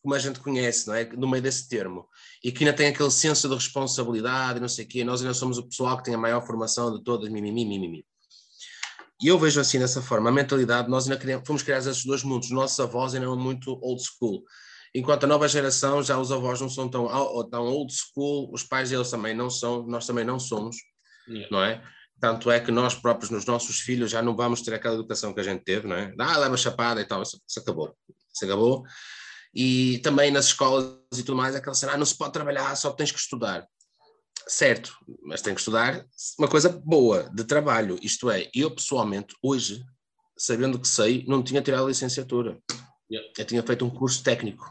como 0.00 0.14
a 0.14 0.18
gente 0.18 0.38
conhece, 0.38 0.86
não 0.86 0.94
é? 0.94 1.04
No 1.04 1.28
meio 1.28 1.42
desse 1.42 1.68
termo. 1.68 2.06
E 2.42 2.52
que 2.52 2.64
ainda 2.64 2.76
tem 2.76 2.86
aquele 2.86 3.10
senso 3.10 3.48
de 3.48 3.54
responsabilidade, 3.54 4.60
não 4.60 4.68
sei 4.68 4.84
o 4.84 4.88
quê. 4.88 5.04
Nós 5.04 5.20
ainda 5.20 5.34
somos 5.34 5.58
o 5.58 5.64
pessoal 5.64 5.98
que 5.98 6.04
tem 6.04 6.14
a 6.14 6.18
maior 6.18 6.46
formação 6.46 6.96
de 6.96 7.02
todas, 7.02 7.28
mimimi, 7.28 7.66
mimimi. 7.66 8.06
E 9.20 9.26
eu 9.26 9.36
vejo 9.36 9.60
assim 9.60 9.80
dessa 9.80 10.00
forma, 10.00 10.30
a 10.30 10.32
mentalidade, 10.32 10.88
nós 10.88 11.04
ainda 11.04 11.18
criamos, 11.18 11.44
fomos 11.44 11.62
criados 11.62 11.88
esses 11.88 12.04
dois 12.04 12.22
mundos, 12.22 12.50
nossos 12.50 12.78
avós 12.78 13.14
ainda 13.14 13.26
eram 13.26 13.36
muito 13.36 13.76
old 13.82 14.00
school, 14.00 14.44
enquanto 14.94 15.24
a 15.24 15.26
nova 15.26 15.48
geração, 15.48 16.00
já 16.04 16.16
os 16.16 16.30
avós 16.30 16.60
não 16.60 16.68
são 16.68 16.88
tão, 16.88 17.08
tão 17.50 17.64
old 17.64 17.92
school, 17.92 18.48
os 18.52 18.62
pais 18.62 18.90
deles 18.90 19.10
também 19.10 19.34
não 19.34 19.50
são, 19.50 19.84
nós 19.88 20.06
também 20.06 20.24
não 20.24 20.38
somos, 20.38 20.76
yeah. 21.28 21.48
não 21.50 21.62
é? 21.62 21.82
Tanto 22.20 22.50
é 22.50 22.58
que 22.58 22.72
nós 22.72 22.94
próprios, 22.94 23.30
nos 23.30 23.46
nossos 23.46 23.80
filhos, 23.80 24.10
já 24.10 24.20
não 24.20 24.34
vamos 24.34 24.62
ter 24.62 24.74
aquela 24.74 24.94
educação 24.94 25.32
que 25.32 25.40
a 25.40 25.44
gente 25.44 25.62
teve, 25.62 25.86
não 25.86 25.96
é? 25.96 26.12
Ah, 26.18 26.36
leva 26.38 26.56
chapada 26.56 27.00
e 27.00 27.04
tal, 27.04 27.22
isso, 27.22 27.40
isso 27.48 27.60
acabou, 27.60 27.94
isso 28.34 28.44
acabou. 28.44 28.84
E 29.54 29.98
também 29.98 30.30
nas 30.30 30.46
escolas 30.46 30.98
e 31.12 31.22
tudo 31.22 31.36
mais, 31.36 31.54
aquela 31.54 31.74
cena, 31.74 31.92
ah, 31.92 31.96
não 31.96 32.06
se 32.06 32.16
pode 32.16 32.32
trabalhar, 32.32 32.74
só 32.76 32.90
tens 32.90 33.12
que 33.12 33.18
estudar 33.18 33.66
certo, 34.48 34.96
mas 35.22 35.42
tem 35.42 35.54
que 35.54 35.60
estudar 35.60 36.04
uma 36.38 36.48
coisa 36.48 36.68
boa 36.68 37.30
de 37.34 37.44
trabalho. 37.44 37.98
Isto 38.02 38.30
é, 38.30 38.48
eu 38.54 38.70
pessoalmente, 38.70 39.34
hoje, 39.42 39.84
sabendo 40.36 40.78
que 40.78 40.88
sei, 40.88 41.24
não 41.28 41.42
tinha 41.42 41.60
tirado 41.60 41.84
a 41.84 41.88
licenciatura. 41.88 42.58
Yeah. 43.10 43.30
Eu 43.36 43.44
tinha 43.44 43.62
feito 43.62 43.84
um 43.84 43.90
curso 43.90 44.22
técnico. 44.22 44.64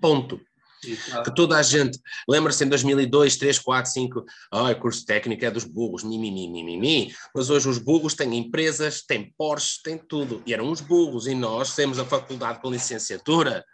Ponto. 0.00 0.40
Que 0.80 1.34
toda 1.34 1.58
a 1.58 1.62
gente 1.62 1.98
lembra-se 2.28 2.64
em 2.64 2.68
2002, 2.68 3.36
3, 3.36 3.58
4, 3.58 3.92
5, 3.92 4.24
ah, 4.50 4.74
curso 4.74 5.04
técnico 5.04 5.44
é 5.44 5.50
dos 5.50 5.64
burros, 5.64 6.02
mimimi, 6.02 6.48
mimimi, 6.48 7.14
mas 7.34 7.50
hoje 7.50 7.68
os 7.68 7.78
burros 7.78 8.14
têm 8.14 8.34
empresas, 8.36 9.02
têm 9.02 9.32
Porsche, 9.36 9.82
têm 9.82 9.98
tudo, 9.98 10.42
e 10.46 10.54
eram 10.54 10.70
os 10.70 10.80
burros, 10.80 11.26
e 11.26 11.34
nós 11.34 11.74
temos 11.74 11.98
a 11.98 12.04
faculdade 12.04 12.60
com 12.60 12.70
licenciatura, 12.70 13.64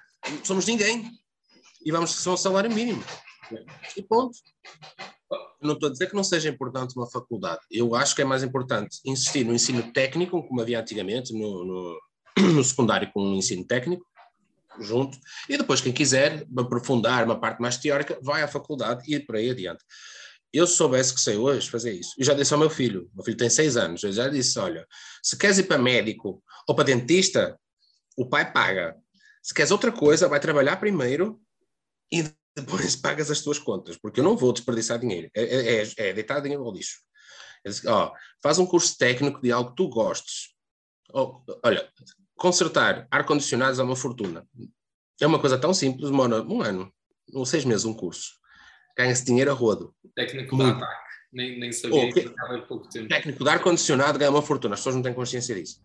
somos 0.42 0.66
ninguém, 0.66 1.10
e 1.84 1.92
vamos 1.92 2.10
ser 2.10 2.28
um 2.30 2.36
salário 2.36 2.72
mínimo, 2.72 3.02
e 3.96 4.02
ponto. 4.02 4.36
Não 5.62 5.74
estou 5.74 5.88
a 5.88 5.92
dizer 5.92 6.08
que 6.08 6.14
não 6.14 6.22
seja 6.22 6.48
importante 6.48 6.94
uma 6.96 7.10
faculdade. 7.10 7.60
Eu 7.70 7.94
acho 7.94 8.14
que 8.14 8.22
é 8.22 8.24
mais 8.24 8.42
importante 8.42 9.00
insistir 9.04 9.44
no 9.44 9.54
ensino 9.54 9.92
técnico, 9.92 10.46
como 10.46 10.60
havia 10.60 10.80
antigamente, 10.80 11.32
no, 11.32 11.64
no, 11.64 12.00
no 12.54 12.62
secundário 12.62 13.10
com 13.12 13.20
o 13.20 13.34
ensino 13.34 13.64
técnico, 13.64 14.04
junto, 14.80 15.18
e 15.48 15.56
depois 15.56 15.80
quem 15.80 15.92
quiser 15.92 16.46
aprofundar 16.56 17.24
uma 17.24 17.38
parte 17.38 17.60
mais 17.60 17.76
teórica, 17.76 18.18
vai 18.22 18.42
à 18.42 18.48
faculdade 18.48 19.02
e 19.12 19.18
por 19.20 19.36
aí 19.36 19.50
adiante. 19.50 19.84
eu 20.52 20.66
soubesse 20.66 21.14
que 21.14 21.20
sei 21.20 21.36
hoje 21.36 21.68
fazer 21.68 21.92
isso, 21.92 22.14
eu 22.18 22.24
já 22.24 22.34
disse 22.34 22.52
ao 22.52 22.60
meu 22.60 22.70
filho, 22.70 23.10
meu 23.14 23.24
filho 23.24 23.36
tem 23.36 23.50
seis 23.50 23.76
anos, 23.76 24.02
eu 24.02 24.12
já 24.12 24.28
disse, 24.28 24.58
olha, 24.58 24.86
se 25.22 25.36
queres 25.36 25.58
ir 25.58 25.64
para 25.64 25.78
médico 25.78 26.42
ou 26.68 26.74
para 26.74 26.84
dentista, 26.84 27.58
o 28.16 28.28
pai 28.28 28.50
paga. 28.50 28.96
Se 29.42 29.54
queres 29.54 29.70
outra 29.70 29.92
coisa, 29.92 30.28
vai 30.28 30.40
trabalhar 30.40 30.76
primeiro 30.76 31.40
e 32.10 32.24
depois 32.56 32.96
pagas 32.96 33.30
as 33.30 33.42
tuas 33.42 33.58
contas, 33.58 33.96
porque 33.96 34.20
eu 34.20 34.24
não 34.24 34.36
vou 34.36 34.52
desperdiçar 34.52 34.98
dinheiro, 34.98 35.30
é, 35.34 35.42
é, 35.42 35.82
é, 35.82 35.92
é 36.08 36.12
deitar 36.12 36.40
dinheiro 36.40 36.64
ao 36.64 36.72
lixo. 36.72 37.00
Disse, 37.64 37.86
oh, 37.88 38.12
faz 38.42 38.58
um 38.58 38.66
curso 38.66 38.96
técnico 38.96 39.40
de 39.42 39.50
algo 39.50 39.70
que 39.70 39.76
tu 39.76 39.88
gostes. 39.88 40.54
Oh, 41.12 41.42
olha, 41.64 41.88
consertar 42.36 43.06
ar-condicionados 43.10 43.78
é 43.78 43.82
uma 43.82 43.96
fortuna. 43.96 44.46
É 45.20 45.26
uma 45.26 45.38
coisa 45.38 45.58
tão 45.58 45.72
simples, 45.72 46.10
demora 46.10 46.42
um 46.42 46.60
ano, 46.62 46.92
ou 47.32 47.46
seis 47.46 47.64
meses, 47.64 47.84
um 47.84 47.94
curso. 47.94 48.34
Ganha-se 48.96 49.24
dinheiro 49.24 49.50
a 49.50 49.54
rodo. 49.54 49.94
Técnico 50.14 50.56
de 50.56 50.62
ataque. 50.62 51.06
Nem, 51.32 51.58
nem 51.58 51.72
sabia 51.72 52.12
que 52.12 52.30
pouco 52.66 52.88
tempo. 52.88 53.08
Técnico 53.08 53.42
de 53.42 53.50
ar-condicionado 53.50 54.18
ganha 54.18 54.30
uma 54.30 54.42
fortuna, 54.42 54.74
as 54.74 54.80
pessoas 54.80 54.94
não 54.94 55.02
têm 55.02 55.12
consciência 55.12 55.54
disso. 55.54 55.80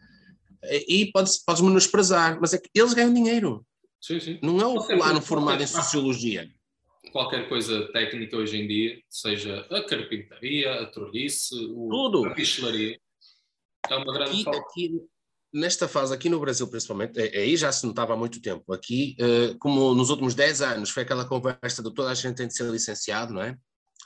E 0.87 1.11
podes, 1.11 1.43
podes 1.43 1.61
menosprezar, 1.61 2.39
mas 2.39 2.53
é 2.53 2.57
que 2.57 2.69
eles 2.73 2.93
ganham 2.93 3.13
dinheiro. 3.13 3.65
Sim, 3.99 4.19
sim. 4.19 4.39
Não 4.41 4.59
é 4.59 4.65
o 4.65 4.81
fulano 4.81 5.21
formado 5.21 5.61
em 5.61 5.67
sociologia. 5.67 6.49
Qualquer 7.11 7.49
coisa 7.49 7.91
técnica 7.91 8.37
hoje 8.37 8.57
em 8.57 8.67
dia, 8.67 9.01
seja 9.09 9.65
a 9.69 9.83
carpintaria, 9.83 10.81
a 10.81 10.85
Tudo. 10.85 12.25
a 12.25 12.33
pichelaria, 12.33 12.99
é 13.89 13.95
uma 13.95 14.13
grande 14.13 14.47
aqui, 14.47 14.57
aqui, 14.57 15.01
nesta 15.53 15.87
fase, 15.87 16.13
aqui 16.13 16.29
no 16.29 16.39
Brasil 16.39 16.67
principalmente, 16.67 17.19
é, 17.19 17.39
aí 17.39 17.57
já 17.57 17.71
se 17.71 17.85
notava 17.85 18.13
há 18.13 18.17
muito 18.17 18.41
tempo. 18.41 18.73
Aqui, 18.73 19.15
uh, 19.19 19.57
como 19.59 19.93
nos 19.93 20.09
últimos 20.09 20.33
10 20.33 20.61
anos, 20.61 20.89
foi 20.89 21.03
aquela 21.03 21.25
conversa 21.25 21.83
de 21.83 21.93
toda 21.93 22.09
a 22.09 22.13
gente 22.13 22.35
tem 22.35 22.47
de 22.47 22.55
ser 22.55 22.69
licenciado, 22.69 23.33
não 23.33 23.41
é? 23.41 23.57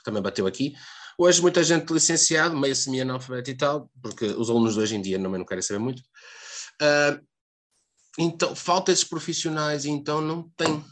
Também 0.04 0.22
bateu 0.22 0.46
aqui. 0.46 0.74
Hoje, 1.18 1.40
muita 1.40 1.64
gente 1.64 1.92
licenciado, 1.92 2.56
meio 2.56 2.76
semi-analfabeto 2.76 3.50
e 3.50 3.56
tal, 3.56 3.90
porque 4.02 4.26
os 4.26 4.50
alunos 4.50 4.74
de 4.74 4.80
hoje 4.80 4.96
em 4.96 5.00
dia 5.00 5.18
não, 5.18 5.30
não 5.30 5.44
querem 5.44 5.62
saber 5.62 5.78
muito. 5.78 6.00
Uh, 6.82 7.24
então, 8.18 8.54
falta 8.54 8.92
esses 8.92 9.04
profissionais, 9.04 9.84
e 9.84 9.90
então 9.90 10.20
não 10.20 10.50
tem. 10.56 10.84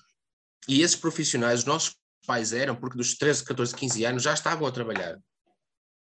E 0.68 0.82
esses 0.82 0.96
profissionais, 0.96 1.60
os 1.60 1.64
nossos 1.66 1.96
pais 2.26 2.52
eram, 2.52 2.74
porque 2.74 2.96
dos 2.96 3.16
13, 3.16 3.44
14, 3.44 3.74
15 3.74 4.04
anos 4.04 4.22
já 4.22 4.32
estavam 4.32 4.66
a 4.66 4.72
trabalhar. 4.72 5.18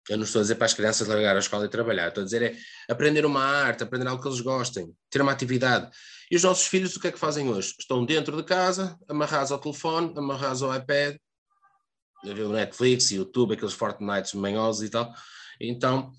Eu 0.09 0.17
não 0.17 0.23
estou 0.23 0.39
a 0.39 0.43
dizer 0.43 0.55
para 0.55 0.65
as 0.65 0.73
crianças 0.73 1.07
largar 1.07 1.35
a 1.35 1.39
escola 1.39 1.65
e 1.65 1.69
trabalhar, 1.69 2.09
estou 2.09 2.21
a 2.21 2.25
dizer 2.25 2.41
é 2.43 2.55
aprender 2.91 3.25
uma 3.25 3.43
arte, 3.43 3.83
aprender 3.83 4.07
algo 4.07 4.21
que 4.21 4.27
eles 4.27 4.41
gostem, 4.41 4.93
ter 5.09 5.21
uma 5.21 5.31
atividade. 5.31 5.89
E 6.29 6.35
os 6.35 6.43
nossos 6.43 6.67
filhos 6.67 6.95
o 6.95 6.99
que 6.99 7.07
é 7.07 7.11
que 7.11 7.19
fazem 7.19 7.49
hoje? 7.49 7.75
Estão 7.79 8.05
dentro 8.05 8.35
de 8.37 8.43
casa, 8.43 8.97
amarrados 9.07 9.51
ao 9.51 9.59
telefone, 9.59 10.13
amarrados 10.17 10.61
ao 10.61 10.75
iPad, 10.75 11.17
a 12.23 12.33
ver 12.33 12.43
o 12.43 12.49
Netflix, 12.49 13.11
YouTube, 13.11 13.53
aqueles 13.53 13.73
Fortnite 13.73 14.35
manhosos 14.37 14.83
e 14.83 14.89
tal. 14.89 15.13
Então, 15.59 16.11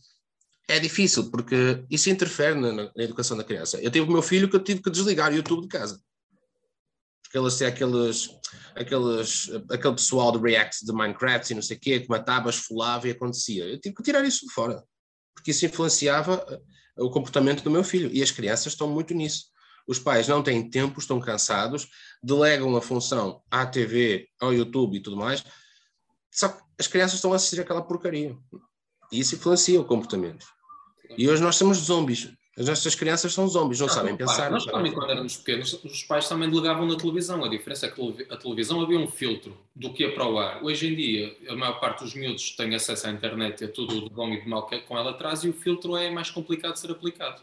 é 0.68 0.78
difícil, 0.78 1.30
porque 1.30 1.84
isso 1.90 2.10
interfere 2.10 2.58
na, 2.58 2.72
na, 2.72 2.90
educação 2.96 3.36
da 3.36 3.44
criança. 3.44 3.80
Eu 3.80 3.90
tive 3.90 4.06
o 4.06 4.12
meu 4.12 4.22
filho 4.22 4.48
que 4.48 4.56
eu 4.56 4.62
tive 4.62 4.82
que 4.82 4.90
desligar 4.90 5.30
o 5.30 5.36
YouTube 5.36 5.62
de 5.62 5.68
casa. 5.68 6.00
Eles 7.36 7.56
têm 7.56 7.66
aqueles, 7.66 8.30
aqueles, 8.74 9.50
aquele 9.70 9.94
pessoal 9.94 10.32
de 10.32 10.38
React 10.38 10.86
de 10.86 10.92
Minecraft 10.92 11.52
e 11.52 11.54
não 11.54 11.62
sei 11.62 11.76
o 11.76 11.80
quê, 11.80 12.00
que 12.00 12.08
matava, 12.08 12.48
esfolava 12.48 13.06
e 13.06 13.10
acontecia. 13.10 13.64
Eu 13.64 13.78
tive 13.78 13.94
que 13.94 14.02
tirar 14.02 14.24
isso 14.24 14.46
de 14.46 14.52
fora, 14.52 14.82
porque 15.34 15.50
isso 15.50 15.66
influenciava 15.66 16.44
eh, 16.48 16.60
o 17.02 17.10
comportamento 17.10 17.62
do 17.62 17.70
meu 17.70 17.84
filho. 17.84 18.10
E 18.12 18.22
as 18.22 18.30
crianças 18.30 18.72
estão 18.72 18.88
muito 18.88 19.12
nisso. 19.12 19.46
Os 19.86 19.98
pais 19.98 20.26
não 20.26 20.42
têm 20.42 20.68
tempo, 20.68 20.98
estão 20.98 21.20
cansados, 21.20 21.88
delegam 22.22 22.74
a 22.76 22.80
função 22.80 23.42
à 23.50 23.66
TV, 23.66 24.28
ao 24.40 24.52
YouTube 24.52 24.96
e 24.96 25.00
tudo 25.00 25.16
mais. 25.16 25.44
Só 26.30 26.48
que 26.48 26.62
as 26.78 26.86
crianças 26.86 27.16
estão 27.16 27.32
a 27.32 27.36
assistir 27.36 27.60
aquela 27.60 27.82
porcaria. 27.82 28.36
E 29.12 29.20
isso 29.20 29.34
influencia 29.34 29.80
o 29.80 29.84
comportamento. 29.84 30.46
E 31.16 31.28
hoje 31.28 31.42
nós 31.42 31.56
somos 31.56 31.78
zombies. 31.78 32.28
As 32.58 32.66
nossas 32.66 32.94
crianças 32.94 33.34
são 33.34 33.46
zombies, 33.46 33.80
não, 33.80 33.86
não 33.86 33.94
sabem 33.94 34.16
pensar. 34.16 34.50
Nós 34.50 34.64
também, 34.64 34.90
quando 34.90 35.10
éramos 35.10 35.36
pequenos, 35.36 35.74
os 35.84 36.02
pais 36.04 36.26
também 36.26 36.48
delegavam 36.48 36.86
na 36.86 36.96
televisão. 36.96 37.44
A 37.44 37.48
diferença 37.48 37.84
é 37.84 37.90
que 37.90 38.26
a 38.30 38.36
televisão 38.36 38.80
havia 38.80 38.98
um 38.98 39.06
filtro 39.06 39.54
do 39.74 39.92
que 39.92 40.04
ia 40.04 40.14
para 40.14 40.26
o 40.26 40.38
ar. 40.38 40.64
Hoje 40.64 40.90
em 40.90 40.96
dia, 40.96 41.36
a 41.50 41.54
maior 41.54 41.78
parte 41.78 42.02
dos 42.02 42.14
miúdos 42.14 42.52
tem 42.52 42.74
acesso 42.74 43.08
à 43.08 43.10
internet 43.10 43.60
e 43.60 43.64
a 43.66 43.68
tudo 43.68 44.00
de 44.00 44.08
bom 44.08 44.30
e 44.30 44.40
de 44.40 44.48
mal 44.48 44.66
que 44.66 44.78
com 44.80 44.96
ela 44.96 45.12
traz, 45.12 45.44
e 45.44 45.50
o 45.50 45.52
filtro 45.52 45.96
é 45.98 46.10
mais 46.10 46.30
complicado 46.30 46.72
de 46.72 46.80
ser 46.80 46.90
aplicado. 46.90 47.42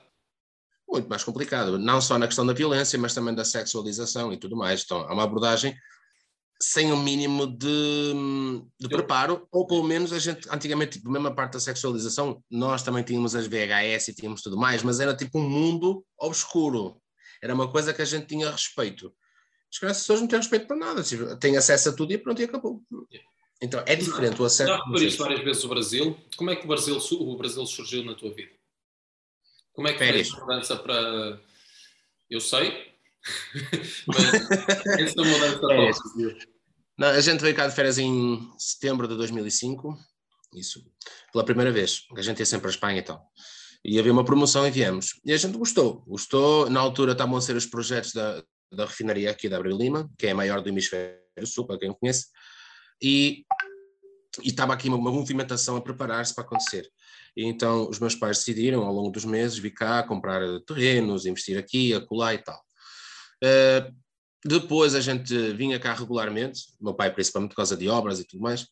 Muito 0.90 1.08
mais 1.08 1.24
complicado, 1.24 1.78
não 1.78 2.02
só 2.02 2.18
na 2.18 2.26
questão 2.26 2.46
da 2.46 2.54
violência, 2.54 2.98
mas 2.98 3.14
também 3.14 3.36
da 3.36 3.46
sexualização 3.46 4.34
e 4.34 4.38
tudo 4.38 4.56
mais. 4.56 4.84
Então, 4.84 5.02
há 5.02 5.14
uma 5.14 5.24
abordagem 5.24 5.76
sem 6.64 6.92
um 6.92 7.02
mínimo 7.02 7.46
de, 7.46 8.14
de 8.80 8.88
preparo, 8.88 9.48
ou 9.52 9.68
pelo 9.68 9.84
menos 9.84 10.14
a 10.14 10.20
gente, 10.20 10.48
antigamente, 10.50 10.98
tipo, 10.98 11.12
mesmo 11.12 11.28
a 11.28 11.34
parte 11.34 11.54
da 11.54 11.60
sexualização, 11.60 12.42
nós 12.50 12.84
também 12.84 13.04
tínhamos 13.04 13.36
as 13.36 13.48
VHS 13.48 14.08
e 14.08 14.16
tínhamos 14.16 14.42
tudo 14.42 14.58
mais, 14.58 14.82
mas 14.82 15.00
era 15.00 15.16
tipo 15.16 15.40
um 15.40 15.50
mundo 15.50 16.06
obscuro. 16.18 17.02
Era 17.42 17.54
uma 17.54 17.70
coisa 17.70 17.94
que 17.94 18.02
a 18.02 18.06
gente 18.06 18.28
tinha 18.28 18.50
respeito. 18.50 19.14
As 19.72 19.80
crianças 19.80 20.22
não 20.22 20.28
têm 20.28 20.40
respeito 20.40 20.68
para 20.68 20.78
nada, 20.78 21.04
tipo, 21.04 21.36
têm 21.38 21.58
acesso 21.58 21.90
a 21.90 21.94
tudo 21.94 22.14
e 22.14 22.18
pronto, 22.18 22.42
e 22.42 22.46
acabou. 22.46 22.82
Então 23.62 23.84
é 23.86 23.96
diferente 23.96 24.42
o 24.42 24.46
acesso. 24.46 24.70
Já 24.70 24.86
referiste 24.86 25.20
várias 25.20 25.44
vezes 25.44 25.64
o 25.64 25.70
Brasil. 25.70 26.18
Como 26.38 26.50
é 26.50 26.56
que 26.56 26.64
o 26.64 26.68
Brasil, 26.68 26.98
o 26.98 27.38
Brasil 27.38 27.66
surgiu 27.66 28.06
na 28.06 28.14
tua 28.14 28.34
vida? 28.34 28.52
Como 29.74 29.88
é 29.88 29.94
que 29.94 30.00
fez 30.00 30.34
a 30.34 30.40
mudança 30.40 30.76
para. 30.78 31.42
Eu 32.30 32.40
sei, 32.40 32.94
mas 34.08 34.52
essa 35.00 35.24
mudança 35.24 35.60
para 35.60 36.53
não, 36.98 37.08
a 37.08 37.22
gente 37.22 37.42
veio 37.42 37.56
cá 37.56 37.68
de 37.68 37.76
férias 37.76 37.98
em 37.98 38.40
setembro 38.58 39.08
de 39.08 39.16
2005, 39.16 39.98
isso, 40.56 40.84
pela 41.32 41.44
primeira 41.44 41.72
vez, 41.72 42.04
a 42.16 42.22
gente 42.22 42.40
ia 42.40 42.46
sempre 42.46 42.68
a 42.68 42.70
Espanha 42.70 43.00
e 43.00 43.04
tal. 43.04 43.26
E 43.84 44.00
havia 44.00 44.14
uma 44.14 44.24
promoção 44.24 44.66
e 44.66 44.72
viemos. 44.72 45.20
E 45.26 45.34
a 45.34 45.38
gente 45.38 45.58
gostou, 45.58 46.04
gostou. 46.08 46.70
Na 46.70 46.80
altura 46.80 47.12
estavam 47.12 47.36
a 47.36 47.42
ser 47.42 47.56
os 47.56 47.66
projetos 47.66 48.14
da, 48.14 48.42
da 48.72 48.86
refinaria 48.86 49.30
aqui 49.30 49.50
da 49.50 49.58
Abril 49.58 49.78
Lima, 49.78 50.10
que 50.18 50.28
é 50.28 50.32
a 50.32 50.36
maior 50.36 50.62
do 50.62 50.70
hemisfério 50.70 51.20
sul, 51.46 51.66
para 51.66 51.80
quem 51.80 51.94
conhece, 51.94 52.28
e, 53.02 53.44
e 54.42 54.50
estava 54.50 54.74
aqui 54.74 54.88
uma, 54.88 54.98
uma 54.98 55.12
movimentação 55.12 55.76
a 55.76 55.82
preparar-se 55.82 56.34
para 56.34 56.44
acontecer. 56.44 56.90
E 57.36 57.46
então 57.46 57.90
os 57.90 58.00
meus 58.00 58.16
pais 58.16 58.38
decidiram, 58.38 58.84
ao 58.84 58.94
longo 58.94 59.10
dos 59.10 59.26
meses, 59.26 59.58
vir 59.58 59.72
cá, 59.72 60.04
comprar 60.04 60.42
terrenos, 60.62 61.26
investir 61.26 61.58
aqui, 61.58 61.94
acolá 61.94 62.34
e 62.34 62.38
tal. 62.38 62.62
Uh, 63.44 63.94
depois 64.46 64.96
a 64.96 65.02
gente 65.02 65.54
vinha 65.54 65.80
cá 65.80 65.94
regularmente, 65.94 66.64
meu 66.82 66.94
pai 66.94 67.14
principalmente 67.14 67.52
por 67.52 67.58
causa 67.58 67.78
de 67.78 67.88
obras 67.88 68.20
e 68.20 68.26
tudo 68.26 68.42
mais, 68.42 68.68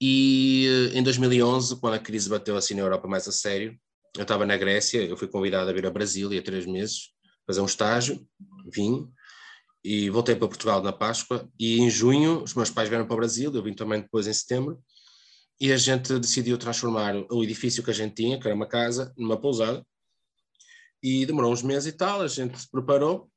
e 0.00 0.90
eh, 0.92 0.98
em 0.98 1.02
2011, 1.02 1.76
quando 1.76 1.94
a 1.94 1.98
crise 1.98 2.28
bateu 2.28 2.56
assim 2.56 2.74
na 2.74 2.82
Europa 2.82 3.08
mais 3.08 3.26
a 3.26 3.32
sério, 3.32 3.78
eu 4.14 4.22
estava 4.22 4.44
na 4.46 4.56
Grécia, 4.56 5.02
eu 5.02 5.16
fui 5.16 5.28
convidado 5.28 5.70
a 5.70 5.72
vir 5.72 5.86
a 5.86 5.90
Brasília 5.90 6.42
três 6.42 6.66
meses, 6.66 7.10
fazer 7.46 7.60
um 7.60 7.66
estágio, 7.66 8.26
vim, 8.72 9.08
e 9.82 10.10
voltei 10.10 10.34
para 10.34 10.48
Portugal 10.48 10.82
na 10.82 10.92
Páscoa, 10.92 11.48
e 11.58 11.78
em 11.80 11.88
junho 11.88 12.42
os 12.42 12.54
meus 12.54 12.70
pais 12.70 12.88
vieram 12.88 13.06
para 13.06 13.14
o 13.14 13.18
Brasil, 13.18 13.54
eu 13.54 13.62
vim 13.62 13.74
também 13.74 14.00
depois 14.00 14.26
em 14.26 14.32
setembro, 14.32 14.82
e 15.60 15.72
a 15.72 15.76
gente 15.76 16.18
decidiu 16.18 16.58
transformar 16.58 17.14
o 17.30 17.42
edifício 17.42 17.82
que 17.82 17.90
a 17.90 17.94
gente 17.94 18.14
tinha, 18.14 18.38
que 18.38 18.46
era 18.46 18.54
uma 18.54 18.66
casa, 18.66 19.14
numa 19.16 19.40
pousada, 19.40 19.86
e 21.02 21.24
demorou 21.24 21.52
uns 21.52 21.62
meses 21.62 21.86
e 21.86 21.96
tal, 21.96 22.20
a 22.20 22.28
gente 22.28 22.58
se 22.58 22.70
preparou, 22.70 23.30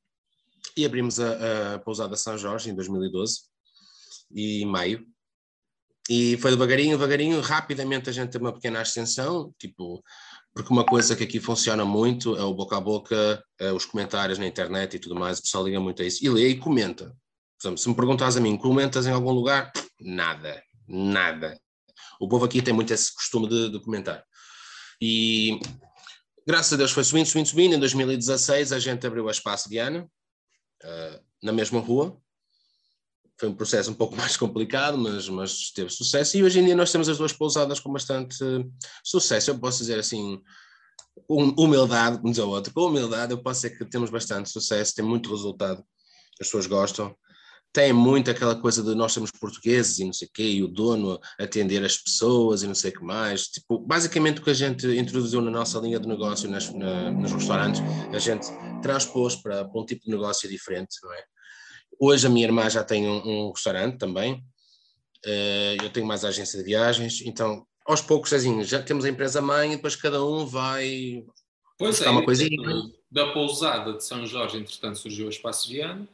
e 0.80 0.86
abrimos 0.86 1.18
a, 1.20 1.74
a 1.74 1.78
pousada 1.78 2.16
São 2.16 2.36
Jorge 2.36 2.70
em 2.70 2.74
2012, 2.74 3.40
e 4.32 4.62
em 4.62 4.66
maio. 4.66 5.04
E 6.08 6.36
foi 6.38 6.50
devagarinho, 6.50 6.96
devagarinho, 6.96 7.40
rapidamente 7.40 8.10
a 8.10 8.12
gente 8.12 8.30
teve 8.30 8.44
uma 8.44 8.52
pequena 8.52 8.80
ascensão, 8.80 9.54
tipo, 9.58 10.02
porque 10.52 10.72
uma 10.72 10.84
coisa 10.84 11.14
que 11.14 11.22
aqui 11.22 11.38
funciona 11.38 11.84
muito 11.84 12.36
é 12.36 12.42
o 12.42 12.52
boca 12.52 12.76
a 12.76 12.80
boca, 12.80 13.44
é 13.58 13.72
os 13.72 13.84
comentários 13.84 14.38
na 14.38 14.46
internet 14.46 14.94
e 14.94 14.98
tudo 14.98 15.14
mais, 15.14 15.38
o 15.38 15.42
pessoal 15.42 15.64
liga 15.64 15.78
muito 15.78 16.02
a 16.02 16.04
isso, 16.04 16.24
e 16.24 16.28
lê 16.28 16.48
e 16.48 16.58
comenta. 16.58 17.14
Exemplo, 17.62 17.78
se 17.78 17.88
me 17.88 17.94
perguntas 17.94 18.36
a 18.36 18.40
mim, 18.40 18.56
comentas 18.56 19.06
em 19.06 19.12
algum 19.12 19.30
lugar? 19.30 19.70
Nada, 20.00 20.62
nada. 20.88 21.60
O 22.18 22.26
povo 22.26 22.44
aqui 22.44 22.60
tem 22.60 22.74
muito 22.74 22.92
esse 22.92 23.14
costume 23.14 23.48
de, 23.48 23.70
de 23.70 23.80
comentar. 23.80 24.24
E 25.00 25.60
graças 26.46 26.72
a 26.72 26.76
Deus 26.76 26.90
foi 26.90 27.04
subindo, 27.04 27.26
subindo, 27.26 27.46
subindo. 27.46 27.74
Em 27.74 27.78
2016 27.78 28.72
a 28.72 28.78
gente 28.78 29.06
abriu 29.06 29.28
a 29.28 29.30
Espaço 29.30 29.68
Guiana, 29.68 30.10
uh, 30.84 31.20
na 31.42 31.52
mesma 31.52 31.80
rua. 31.80 32.16
Foi 33.38 33.48
um 33.48 33.54
processo 33.54 33.90
um 33.90 33.94
pouco 33.94 34.14
mais 34.16 34.36
complicado, 34.36 34.98
mas, 34.98 35.28
mas 35.28 35.70
teve 35.70 35.90
sucesso. 35.90 36.36
E 36.36 36.44
hoje 36.44 36.60
em 36.60 36.64
dia 36.64 36.76
nós 36.76 36.92
temos 36.92 37.08
as 37.08 37.18
duas 37.18 37.32
pousadas 37.32 37.80
com 37.80 37.92
bastante 37.92 38.42
uh, 38.42 38.72
sucesso. 39.04 39.50
Eu 39.50 39.58
posso 39.58 39.78
dizer 39.78 39.98
assim, 39.98 40.42
humildade, 41.28 42.18
como 42.18 42.32
diz 42.32 42.38
o 42.38 42.48
outro, 42.48 42.72
com 42.72 42.86
humildade 42.86 43.32
eu 43.32 43.42
posso 43.42 43.62
dizer 43.62 43.76
que 43.76 43.84
temos 43.84 44.10
bastante 44.10 44.50
sucesso, 44.50 44.94
tem 44.94 45.04
muito 45.04 45.30
resultado, 45.30 45.84
as 46.40 46.46
pessoas 46.46 46.66
gostam 46.66 47.14
tem 47.72 47.92
muito 47.92 48.30
aquela 48.30 48.56
coisa 48.56 48.82
de 48.82 48.94
nós 48.94 49.12
somos 49.12 49.30
portugueses 49.30 49.98
e 49.98 50.04
não 50.04 50.12
sei 50.12 50.26
o 50.26 50.30
quê, 50.32 50.42
e 50.42 50.62
o 50.62 50.68
dono 50.68 51.20
atender 51.38 51.84
as 51.84 51.96
pessoas 51.96 52.62
e 52.62 52.66
não 52.66 52.74
sei 52.74 52.90
o 52.90 52.94
que 52.94 53.04
mais. 53.04 53.44
Tipo, 53.44 53.78
basicamente 53.78 54.40
o 54.40 54.44
que 54.44 54.50
a 54.50 54.54
gente 54.54 54.86
introduziu 54.98 55.40
na 55.40 55.50
nossa 55.50 55.78
linha 55.78 56.00
de 56.00 56.08
negócio 56.08 56.50
nas, 56.50 56.72
na, 56.72 57.10
nos 57.10 57.32
restaurantes, 57.32 57.80
a 58.12 58.18
gente 58.18 58.46
transpôs 58.82 59.36
para, 59.36 59.64
para, 59.64 59.80
um 59.80 59.86
tipo 59.86 60.04
de 60.04 60.10
negócio 60.10 60.48
diferente, 60.48 60.96
não 61.02 61.12
é? 61.12 61.24
Hoje 62.00 62.26
a 62.26 62.30
minha 62.30 62.46
irmã 62.46 62.68
já 62.68 62.82
tem 62.82 63.06
um, 63.06 63.48
um 63.48 63.52
restaurante 63.52 63.98
também, 63.98 64.34
uh, 64.34 65.82
eu 65.84 65.90
tenho 65.90 66.06
mais 66.06 66.24
agência 66.24 66.58
de 66.58 66.64
viagens, 66.64 67.20
então 67.22 67.64
aos 67.86 68.00
poucos, 68.00 68.32
assim, 68.32 68.62
já 68.62 68.82
temos 68.82 69.04
a 69.04 69.08
empresa 69.08 69.40
mãe 69.40 69.72
e 69.72 69.76
depois 69.76 69.96
cada 69.96 70.24
um 70.24 70.46
vai 70.46 71.24
pois 71.78 72.00
é, 72.00 72.08
uma 72.08 72.24
coisinha. 72.24 72.56
Da 73.10 73.32
pousada 73.32 73.94
de 73.94 74.04
São 74.04 74.24
Jorge, 74.26 74.58
entretanto, 74.58 74.98
surgiu 74.98 75.26
o 75.26 75.30
Espaço 75.30 75.68
Viana, 75.68 76.08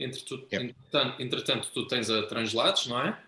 entretanto, 0.00 0.48
yep. 0.52 0.74
entretanto, 1.18 1.70
tu 1.72 1.86
tens 1.86 2.08
a 2.10 2.26
Translados, 2.26 2.86
não 2.86 3.00
é? 3.00 3.22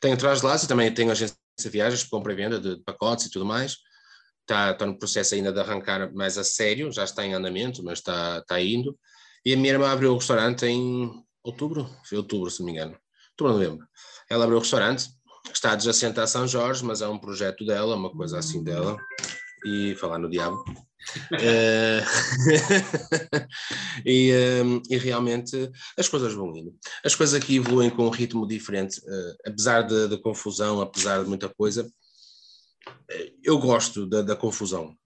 Tenho 0.00 0.16
Translados 0.16 0.64
e 0.64 0.68
também 0.68 0.92
tenho 0.92 1.10
agência 1.10 1.36
de 1.58 1.68
viagens, 1.68 2.04
compra 2.04 2.32
e 2.32 2.36
venda 2.36 2.58
de 2.58 2.76
pacotes 2.84 3.26
e 3.26 3.30
tudo 3.30 3.44
mais. 3.44 3.78
Está, 4.40 4.72
está 4.72 4.86
no 4.86 4.98
processo 4.98 5.34
ainda 5.34 5.52
de 5.52 5.60
arrancar 5.60 6.12
mais 6.12 6.36
a 6.36 6.44
sério, 6.44 6.92
já 6.92 7.04
está 7.04 7.24
em 7.24 7.34
andamento, 7.34 7.82
mas 7.82 7.98
está, 7.98 8.38
está 8.38 8.60
indo. 8.60 8.98
E 9.44 9.52
a 9.52 9.56
minha 9.56 9.72
irmã 9.72 9.90
abriu 9.90 10.12
o 10.12 10.16
restaurante 10.16 10.66
em 10.66 11.10
outubro, 11.42 11.88
foi 12.04 12.18
outubro, 12.18 12.50
se 12.50 12.60
não 12.60 12.66
me 12.66 12.72
engano, 12.72 12.98
outubro, 13.30 13.52
novembro. 13.52 13.86
Ela 14.28 14.44
abriu 14.44 14.58
o 14.58 14.60
restaurante, 14.60 15.08
está 15.52 15.72
adjacente 15.72 16.18
a 16.20 16.26
São 16.26 16.48
Jorge, 16.48 16.84
mas 16.84 17.02
é 17.02 17.08
um 17.08 17.18
projeto 17.18 17.64
dela, 17.64 17.94
uma 17.96 18.10
coisa 18.10 18.38
assim 18.38 18.64
dela, 18.64 18.96
e 19.64 19.94
falar 19.96 20.18
no 20.18 20.30
diabo. 20.30 20.64
Uh, 21.32 22.04
e, 24.04 24.32
um, 24.64 24.82
e, 24.88 24.96
realmente 24.96 25.70
as 25.96 26.08
coisas 26.08 26.32
vão 26.34 26.54
indo. 26.56 26.74
As 27.04 27.14
coisas 27.14 27.34
aqui 27.34 27.56
evoluem 27.56 27.90
com 27.90 28.06
um 28.06 28.10
ritmo 28.10 28.46
diferente, 28.46 29.00
uh, 29.00 29.36
apesar 29.46 29.82
da 29.82 30.18
confusão, 30.18 30.80
apesar 30.80 31.22
de 31.22 31.28
muita 31.28 31.48
coisa. 31.48 31.84
Uh, 31.84 33.34
eu 33.42 33.58
gosto 33.58 34.06
da, 34.06 34.22
da, 34.22 34.36
confusão, 34.36 34.96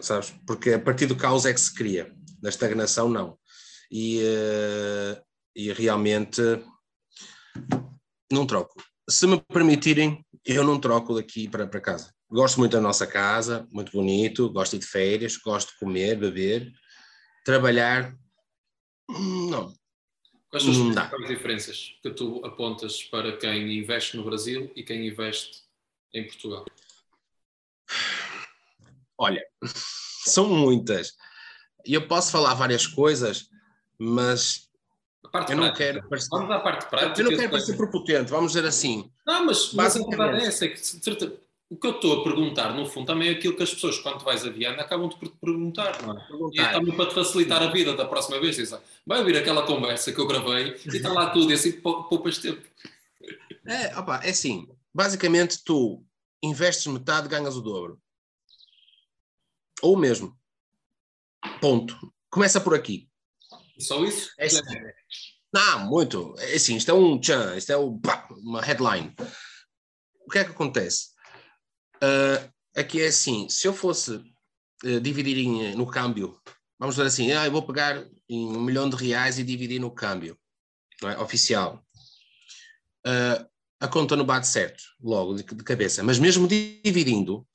sabes? 0.00 0.34
Porque 0.46 0.72
a 0.72 0.80
partir 0.80 1.06
do 1.06 1.16
caos 1.16 1.46
é 1.46 1.52
que 1.52 1.60
se 1.60 1.74
cria, 1.74 2.12
da 2.40 2.48
estagnação, 2.48 3.08
não. 3.08 3.38
E, 3.90 4.20
e 5.54 5.72
realmente 5.72 6.42
não 8.32 8.44
troco 8.44 8.74
se 9.08 9.26
me 9.26 9.40
permitirem, 9.40 10.24
eu 10.46 10.62
não 10.62 10.78
troco 10.78 11.14
daqui 11.14 11.48
para, 11.48 11.66
para 11.66 11.80
casa. 11.80 12.14
Gosto 12.30 12.58
muito 12.58 12.72
da 12.72 12.80
nossa 12.80 13.06
casa, 13.06 13.66
muito 13.70 13.92
bonito, 13.92 14.50
gosto 14.50 14.72
de, 14.72 14.76
ir 14.76 14.80
de 14.80 14.86
férias, 14.86 15.36
gosto 15.36 15.72
de 15.72 15.78
comer, 15.78 16.16
beber, 16.16 16.72
trabalhar. 17.44 18.16
Hum, 19.10 19.50
não. 19.50 19.74
Quais 20.48 20.62
são 20.62 20.72
as 20.72 20.78
principais 20.78 21.28
diferenças 21.28 21.98
que 22.02 22.10
tu 22.10 22.44
apontas 22.44 23.02
para 23.02 23.36
quem 23.36 23.78
investe 23.78 24.16
no 24.16 24.24
Brasil 24.24 24.70
e 24.76 24.82
quem 24.82 25.06
investe 25.06 25.62
em 26.14 26.24
Portugal? 26.24 26.64
Olha, 29.18 29.44
são 30.24 30.48
muitas. 30.48 31.14
E 31.84 31.94
eu 31.94 32.06
posso 32.06 32.30
falar 32.30 32.54
várias 32.54 32.86
coisas, 32.86 33.48
mas 33.98 34.68
parte 35.30 35.52
eu 35.52 35.58
não 35.58 35.72
quero 35.72 36.08
parecer... 36.08 36.28
Vamos 36.30 36.50
à 36.50 36.60
parte 36.60 36.88
prática. 36.88 37.20
Eu 37.20 37.30
não 37.30 37.36
quero 37.36 37.50
parecer 37.50 37.76
prepotente, 37.76 38.30
vamos 38.30 38.52
dizer 38.52 38.66
assim. 38.66 39.10
Não, 39.26 39.46
mas, 39.46 39.72
mas 39.72 39.96
a 39.96 40.04
verdade 40.04 40.44
é 40.44 40.46
essa, 40.46 40.64
é 40.64 40.68
que 40.68 40.80
o 41.68 41.76
que 41.76 41.86
eu 41.86 41.96
estou 41.96 42.20
a 42.20 42.24
perguntar, 42.24 42.72
no 42.74 42.86
fundo, 42.86 43.06
também 43.06 43.28
é 43.28 43.32
aquilo 43.32 43.56
que 43.56 43.62
as 43.62 43.74
pessoas, 43.74 43.98
quando 43.98 44.22
vais 44.22 44.46
a 44.46 44.50
Viana, 44.50 44.82
acabam 44.82 45.08
de 45.08 45.16
perguntar, 45.16 46.00
não 46.02 46.16
é? 46.16 46.26
Perguntar. 46.26 46.62
E 46.62 46.64
é 46.64 46.72
também 46.72 46.94
para 46.94 47.08
te 47.08 47.14
facilitar 47.14 47.60
a 47.60 47.72
vida 47.72 47.96
da 47.96 48.04
próxima 48.04 48.40
vez, 48.40 48.54
dizem, 48.54 48.78
vai 49.04 49.18
ouvir 49.18 49.36
aquela 49.36 49.66
conversa 49.66 50.12
que 50.12 50.20
eu 50.20 50.28
gravei 50.28 50.80
e 50.86 50.96
está 50.96 51.12
lá 51.12 51.30
tudo, 51.30 51.50
e 51.50 51.54
assim 51.54 51.72
poupas 51.72 52.38
tempo. 52.38 52.62
É, 53.68 53.98
opa, 53.98 54.20
é 54.22 54.30
assim, 54.30 54.68
basicamente 54.94 55.64
tu 55.64 56.00
investes 56.40 56.86
metade, 56.86 57.26
ganhas 57.26 57.56
o 57.56 57.60
dobro. 57.60 58.00
Ou 59.82 59.96
mesmo. 59.96 60.38
Ponto. 61.60 61.98
Começa 62.30 62.60
por 62.60 62.76
aqui. 62.76 63.08
Só 63.76 64.04
isso? 64.04 64.30
É, 64.38 64.46
assim, 64.46 64.60
não, 65.52 65.86
muito. 65.86 66.34
É 66.38 66.54
assim, 66.54 66.76
isto 66.76 66.90
é 66.90 66.94
um 66.94 67.18
tchan, 67.18 67.56
isto 67.56 67.72
é 67.72 67.76
um, 67.76 67.98
uma 68.42 68.60
headline. 68.62 69.14
O 70.26 70.30
que 70.30 70.38
é 70.38 70.44
que 70.44 70.50
acontece? 70.50 71.08
Uh, 71.96 72.52
aqui 72.76 73.00
é 73.00 73.06
assim, 73.06 73.48
se 73.48 73.66
eu 73.66 73.72
fosse 73.72 74.12
uh, 74.84 75.00
dividir 75.00 75.38
em, 75.38 75.74
no 75.74 75.86
câmbio, 75.86 76.38
vamos 76.78 76.96
dizer 76.96 77.06
assim, 77.06 77.32
ah, 77.32 77.46
eu 77.46 77.52
vou 77.52 77.62
pegar 77.62 78.04
em 78.28 78.46
um 78.46 78.60
milhão 78.60 78.88
de 78.88 78.96
reais 78.96 79.38
e 79.38 79.44
dividir 79.44 79.80
no 79.80 79.90
câmbio, 79.90 80.38
é? 81.02 81.18
oficial. 81.18 81.84
Uh, 83.06 83.46
a 83.78 83.88
conta 83.88 84.16
não 84.16 84.24
bate 84.24 84.48
certo, 84.48 84.82
logo, 85.00 85.34
de, 85.34 85.42
de, 85.42 85.64
cabeça. 85.64 86.02
Mas 86.02 86.18
mesmo 86.18 86.48
dividindo, 86.48 87.46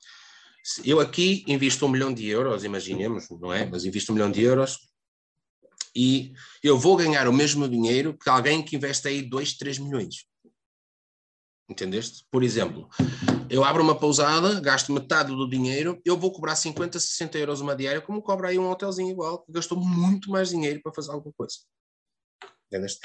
eu 0.84 1.00
aqui 1.00 1.44
invisto 1.46 1.84
um 1.84 1.88
milhão 1.88 2.12
de 2.12 2.26
euros, 2.26 2.64
imaginemos, 2.64 3.28
não 3.40 3.52
é? 3.52 3.66
Mas 3.66 3.84
invisto 3.84 4.12
um 4.12 4.14
milhão 4.14 4.30
de 4.30 4.40
euros, 4.40 4.78
e 5.94 6.32
eu 6.62 6.78
vou 6.78 6.96
ganhar 6.96 7.28
o 7.28 7.32
mesmo 7.32 7.68
dinheiro 7.68 8.16
que 8.16 8.30
alguém 8.30 8.62
que 8.62 8.76
investe 8.76 9.08
aí 9.08 9.22
2, 9.22 9.54
3 9.54 9.78
milhões. 9.78 10.24
Entendeste? 11.72 12.26
Por 12.30 12.42
exemplo, 12.42 12.86
eu 13.48 13.64
abro 13.64 13.82
uma 13.82 13.98
pousada, 13.98 14.60
gasto 14.60 14.92
metade 14.92 15.34
do 15.34 15.48
dinheiro, 15.48 15.98
eu 16.04 16.18
vou 16.18 16.30
cobrar 16.30 16.54
50, 16.54 17.00
60 17.00 17.38
euros 17.38 17.62
uma 17.62 17.74
diária, 17.74 18.02
como 18.02 18.20
cobra 18.20 18.48
aí 18.48 18.58
um 18.58 18.70
hotelzinho 18.70 19.10
igual, 19.10 19.42
que 19.42 19.50
gastou 19.50 19.78
muito 19.78 20.30
mais 20.30 20.50
dinheiro 20.50 20.82
para 20.82 20.92
fazer 20.92 21.12
alguma 21.12 21.32
coisa. 21.32 21.56
Entendeste? 22.66 23.00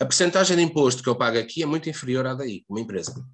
A 0.00 0.04
percentagem 0.04 0.56
de 0.56 0.62
imposto 0.64 1.00
que 1.00 1.08
eu 1.08 1.14
pago 1.14 1.38
aqui 1.38 1.62
é 1.62 1.66
muito 1.66 1.88
inferior 1.88 2.26
à 2.26 2.34
daí, 2.34 2.64
uma 2.68 2.80
empresa. 2.80 3.24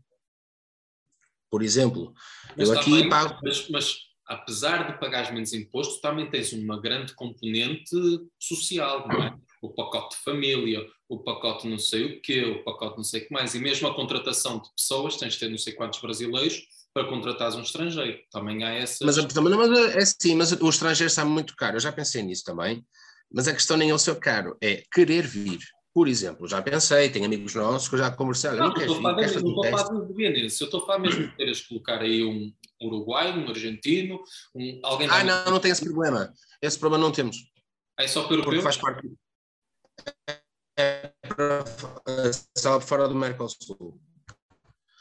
Por 1.51 1.63
exemplo, 1.63 2.13
mas 2.55 2.69
eu 2.69 2.79
aqui 2.79 3.09
pago. 3.09 3.39
Mas, 3.43 3.71
mas 3.71 3.97
apesar 4.27 4.93
de 4.93 5.01
pagares 5.01 5.33
menos 5.33 5.55
imposto, 5.55 6.03
também 6.03 6.31
tens 6.31 6.53
uma 6.53 6.79
grande 6.79 7.15
componente 7.15 7.97
social, 8.39 9.09
não 9.09 9.23
é? 9.23 9.35
O 9.65 9.71
pacote 9.71 10.15
de 10.15 10.23
família, 10.23 10.87
o 11.09 11.21
pacote 11.21 11.67
não 11.67 11.79
sei 11.79 12.05
o 12.05 12.21
quê, 12.21 12.45
o 12.45 12.63
pacote 12.63 12.99
não 12.99 13.05
sei 13.05 13.23
o 13.23 13.27
que 13.27 13.33
mais, 13.33 13.55
e 13.55 13.59
mesmo 13.59 13.89
a 13.89 13.95
contratação 13.95 14.59
de 14.59 14.69
pessoas, 14.77 15.17
tens 15.17 15.33
de 15.33 15.39
ter 15.39 15.49
não 15.49 15.57
sei 15.57 15.73
quantos 15.73 16.03
brasileiros 16.03 16.67
para 16.93 17.09
contratares 17.09 17.57
um 17.57 17.63
estrangeiro. 17.63 18.19
Também 18.31 18.63
há 18.63 18.75
essa. 18.75 19.07
Mas, 19.07 19.17
mas 19.17 19.97
é 19.97 20.05
sim, 20.05 20.35
mas 20.35 20.53
o 20.53 20.69
estrangeiro 20.69 21.09
está 21.09 21.25
muito 21.25 21.57
caro, 21.57 21.77
eu 21.77 21.81
já 21.81 21.91
pensei 21.91 22.23
nisso 22.23 22.45
também, 22.45 22.85
mas 23.33 23.49
a 23.49 23.55
questão 23.55 23.79
nem 23.79 23.89
é 23.89 23.95
o 23.95 23.99
seu 23.99 24.17
caro, 24.17 24.55
é 24.61 24.85
querer 24.93 25.27
vir. 25.27 25.61
Por 25.95 26.09
exemplo, 26.09 26.47
já 26.47 26.61
pensei, 26.61 27.09
tenho 27.09 27.25
amigos 27.25 27.55
nossos 27.55 27.89
que 27.89 27.95
eu 27.95 28.01
já 28.01 28.11
conversei. 28.11 28.51
Não, 28.51 28.69
não, 28.69 28.77
estou 28.77 28.99
a 28.99 29.01
falar 29.01 29.13
de 29.15 29.23
eu 30.43 30.47
estou 30.47 30.83
a 30.83 30.87
falar 30.87 30.99
mesmo 30.99 31.27
de 31.27 31.37
teres 31.37 31.63
colocar 31.63 32.03
aí 32.03 32.23
um, 32.23 32.53
uruguai, 32.83 33.33
um 33.33 33.49
argentino, 33.49 34.21
um, 34.55 34.81
alguém... 34.83 35.09
Ah, 35.09 35.25
não, 35.25 35.53
não 35.53 35.61
tem 35.61 35.71
esse 35.71 35.85
problema. 35.85 36.35
Esse 36.61 36.79
problema 36.79 37.03
não 37.03 37.13
temos. 37.13 37.37
É 37.99 38.07
só 38.07 38.25
para 38.25 38.43
Porque 38.43 38.61
faz 38.61 38.77
parte... 38.77 39.09
É 40.77 41.13
para, 41.29 42.81
fora 42.81 43.09
do 43.09 43.15
Mercosul. 43.15 44.01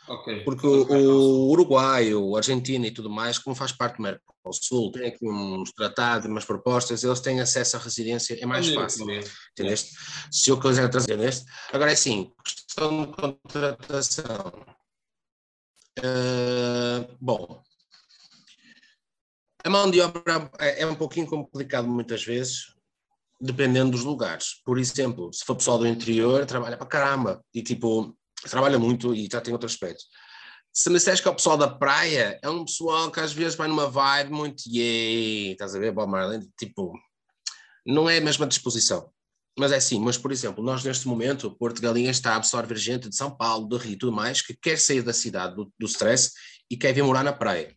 Okay. 0.08 0.44
Porque 0.44 0.68
o, 0.68 0.86
o, 0.86 1.50
Uruguai, 1.52 2.14
o 2.14 2.36
Argentina 2.36 2.86
e 2.86 2.92
tudo 2.92 3.10
mais, 3.10 3.40
como 3.40 3.56
faz 3.56 3.72
parte 3.72 3.98
do 3.98 4.04
Mercosul, 4.04 4.92
tem 4.92 5.08
aqui 5.08 5.26
uns 5.26 5.72
tratados, 5.72 6.28
umas 6.28 6.44
propostas, 6.44 7.04
eles 7.04 7.22
têm 7.22 7.40
acesso 7.40 7.78
à 7.78 7.80
residência, 7.80 8.38
é 8.40 8.46
mais 8.46 8.68
fácil. 8.74 9.08
Entendeste? 9.52 9.96
Se 10.30 10.50
eu 10.50 10.60
quiser 10.60 10.90
trazer, 10.90 11.14
entendeste? 11.14 11.46
Agora 11.72 11.92
é 11.92 11.94
assim, 11.94 12.32
questão 12.44 13.06
de 13.06 13.14
contratação. 13.14 14.66
Uh, 16.00 17.08
bom, 17.22 17.64
a 19.64 19.70
mão 19.70 19.90
de 19.90 20.02
obra 20.02 20.52
é, 20.60 20.82
é 20.82 20.86
um 20.86 20.96
pouquinho 20.96 21.28
complicado 21.28 21.88
muitas 21.88 22.26
vezes, 22.26 22.73
dependendo 23.44 23.92
dos 23.92 24.06
lugares. 24.06 24.62
Por 24.64 24.80
exemplo, 24.80 25.32
se 25.34 25.44
for 25.44 25.56
pessoal 25.56 25.78
do 25.78 25.86
interior, 25.86 26.46
trabalha 26.46 26.78
para 26.78 26.88
caramba 26.88 27.44
e 27.54 27.62
tipo, 27.62 28.18
trabalha 28.50 28.80
muito 28.80 29.14
e 29.14 29.28
já 29.30 29.42
tem 29.42 29.52
outro 29.52 29.68
aspecto. 29.68 30.02
Se 30.72 30.90
me 30.90 30.96
disseres 30.96 31.20
que 31.20 31.28
é 31.28 31.32
o 31.32 31.36
pessoal 31.36 31.58
da 31.58 31.68
praia, 31.68 32.40
é 32.42 32.50
um 32.50 32.64
pessoal 32.64 33.12
que 33.12 33.20
às 33.20 33.34
vezes 33.34 33.56
vai 33.56 33.68
numa 33.68 33.90
vibe 33.90 34.32
muito 34.32 34.64
yay, 34.66 35.52
estás 35.52 35.76
a 35.76 35.80
ver, 35.80 35.92
Bob 35.92 36.10
Marley, 36.10 36.40
tipo, 36.58 36.94
não 37.86 38.10
é 38.10 38.18
a 38.18 38.22
mesma 38.22 38.48
disposição. 38.48 39.12
Mas 39.60 39.74
é 39.74 39.76
assim, 39.76 40.00
mas 40.00 40.18
por 40.18 40.32
exemplo, 40.32 40.64
nós 40.64 40.84
neste 40.84 41.06
momento, 41.06 41.52
Porto 41.52 41.82
Galinha 41.82 42.10
está 42.10 42.32
a 42.34 42.36
absorver 42.38 42.78
gente 42.78 43.10
de 43.10 43.16
São 43.16 43.30
Paulo, 43.30 43.68
do 43.68 43.76
Rio 43.76 43.94
e 43.94 43.98
tudo 43.98 44.14
mais, 44.14 44.42
que 44.42 44.56
quer 44.56 44.80
sair 44.80 45.04
da 45.04 45.14
cidade 45.14 45.56
do, 45.56 45.72
do 45.78 45.86
stress 45.86 46.32
e 46.72 46.78
quer 46.78 46.94
vir 46.94 47.04
morar 47.04 47.24
na 47.24 47.34
praia 47.34 47.76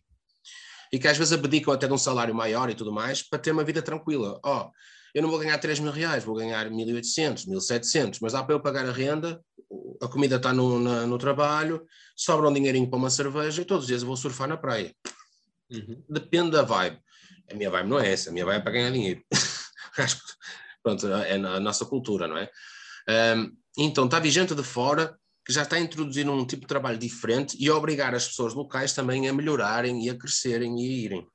e 0.91 0.97
que 0.97 1.07
às 1.07 1.17
vezes 1.17 1.33
abdicam 1.33 1.73
até 1.73 1.85
de 1.85 1.93
um 1.93 1.97
salário 1.97 2.33
maior 2.33 2.69
e 2.69 2.73
tudo 2.73 2.93
mais 2.93 3.21
para 3.21 3.37
ter 3.37 3.51
uma 3.51 3.65
vida 3.65 3.81
tranquila. 3.81 4.39
Ó, 4.41 4.61
oh, 4.61 4.71
eu 5.17 5.23
não 5.23 5.31
vou 5.31 5.39
ganhar 5.39 5.57
3 5.57 5.79
mil 5.79 5.91
reais, 5.91 6.23
vou 6.23 6.35
ganhar 6.35 6.69
1.800, 6.69 7.47
1.700, 7.47 8.19
mas 8.21 8.33
dá 8.33 8.43
para 8.43 8.53
eu 8.53 8.59
pagar 8.59 8.87
a 8.87 8.91
renda, 8.91 9.43
a 9.99 10.07
comida 10.07 10.35
está 10.35 10.53
no, 10.53 10.79
na, 10.79 11.07
no 11.07 11.17
trabalho, 11.17 11.83
sobra 12.15 12.47
um 12.47 12.53
dinheirinho 12.53 12.87
para 12.87 12.99
uma 12.99 13.09
cerveja 13.09 13.63
e 13.63 13.65
todos 13.65 13.85
os 13.85 13.87
dias 13.87 14.03
eu 14.03 14.07
vou 14.07 14.15
surfar 14.15 14.47
na 14.47 14.57
praia. 14.57 14.93
Uhum. 15.71 16.03
Depende 16.07 16.51
da 16.51 16.61
vibe. 16.61 16.99
A 17.51 17.55
minha 17.55 17.71
vibe 17.71 17.89
não 17.89 17.99
é 17.99 18.13
essa, 18.13 18.29
a 18.29 18.31
minha 18.31 18.45
vibe 18.45 18.59
é 18.59 18.61
para 18.61 18.71
ganhar 18.71 18.91
dinheiro. 18.91 19.23
Acho 19.97 20.17
que, 20.17 20.33
pronto, 20.83 21.07
é 21.07 21.33
a 21.33 21.59
nossa 21.59 21.83
cultura, 21.83 22.27
não 22.27 22.37
é? 22.37 22.51
Um, 23.35 23.57
então, 23.75 24.05
está 24.05 24.19
vigente 24.19 24.53
de 24.53 24.61
fora, 24.61 25.17
que 25.43 25.51
já 25.51 25.63
está 25.63 25.77
a 25.77 25.79
introduzir 25.79 26.29
um 26.29 26.45
tipo 26.45 26.61
de 26.61 26.67
trabalho 26.67 26.99
diferente 26.99 27.57
e 27.59 27.67
a 27.67 27.75
obrigar 27.75 28.13
as 28.13 28.27
pessoas 28.27 28.53
locais 28.53 28.93
também 28.93 29.27
a 29.27 29.33
melhorarem 29.33 30.05
e 30.05 30.11
a 30.11 30.15
crescerem 30.15 30.79
e 30.79 30.85
a 30.85 30.91
irem. 30.91 31.27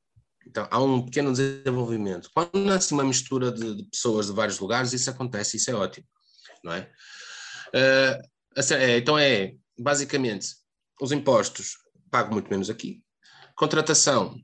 Então, 0.47 0.67
há 0.71 0.83
um 0.83 1.05
pequeno 1.05 1.33
desenvolvimento. 1.33 2.31
Quando 2.35 2.59
nasce 2.59 2.93
uma 2.93 3.05
mistura 3.05 3.53
de, 3.53 3.77
de 3.77 3.85
pessoas 3.85 4.27
de 4.27 4.33
vários 4.33 4.59
lugares, 4.59 4.93
isso 4.93 5.11
acontece, 5.11 5.57
isso 5.57 5.71
é 5.71 5.75
ótimo, 5.75 6.07
não 6.65 6.73
é? 6.73 6.91
Uh, 7.69 8.33
então 8.99 9.19
é 9.19 9.55
basicamente, 9.79 10.49
os 11.01 11.13
impostos 11.13 11.77
pago 12.11 12.33
muito 12.33 12.51
menos 12.51 12.69
aqui. 12.69 13.03
Contratação, 13.57 14.37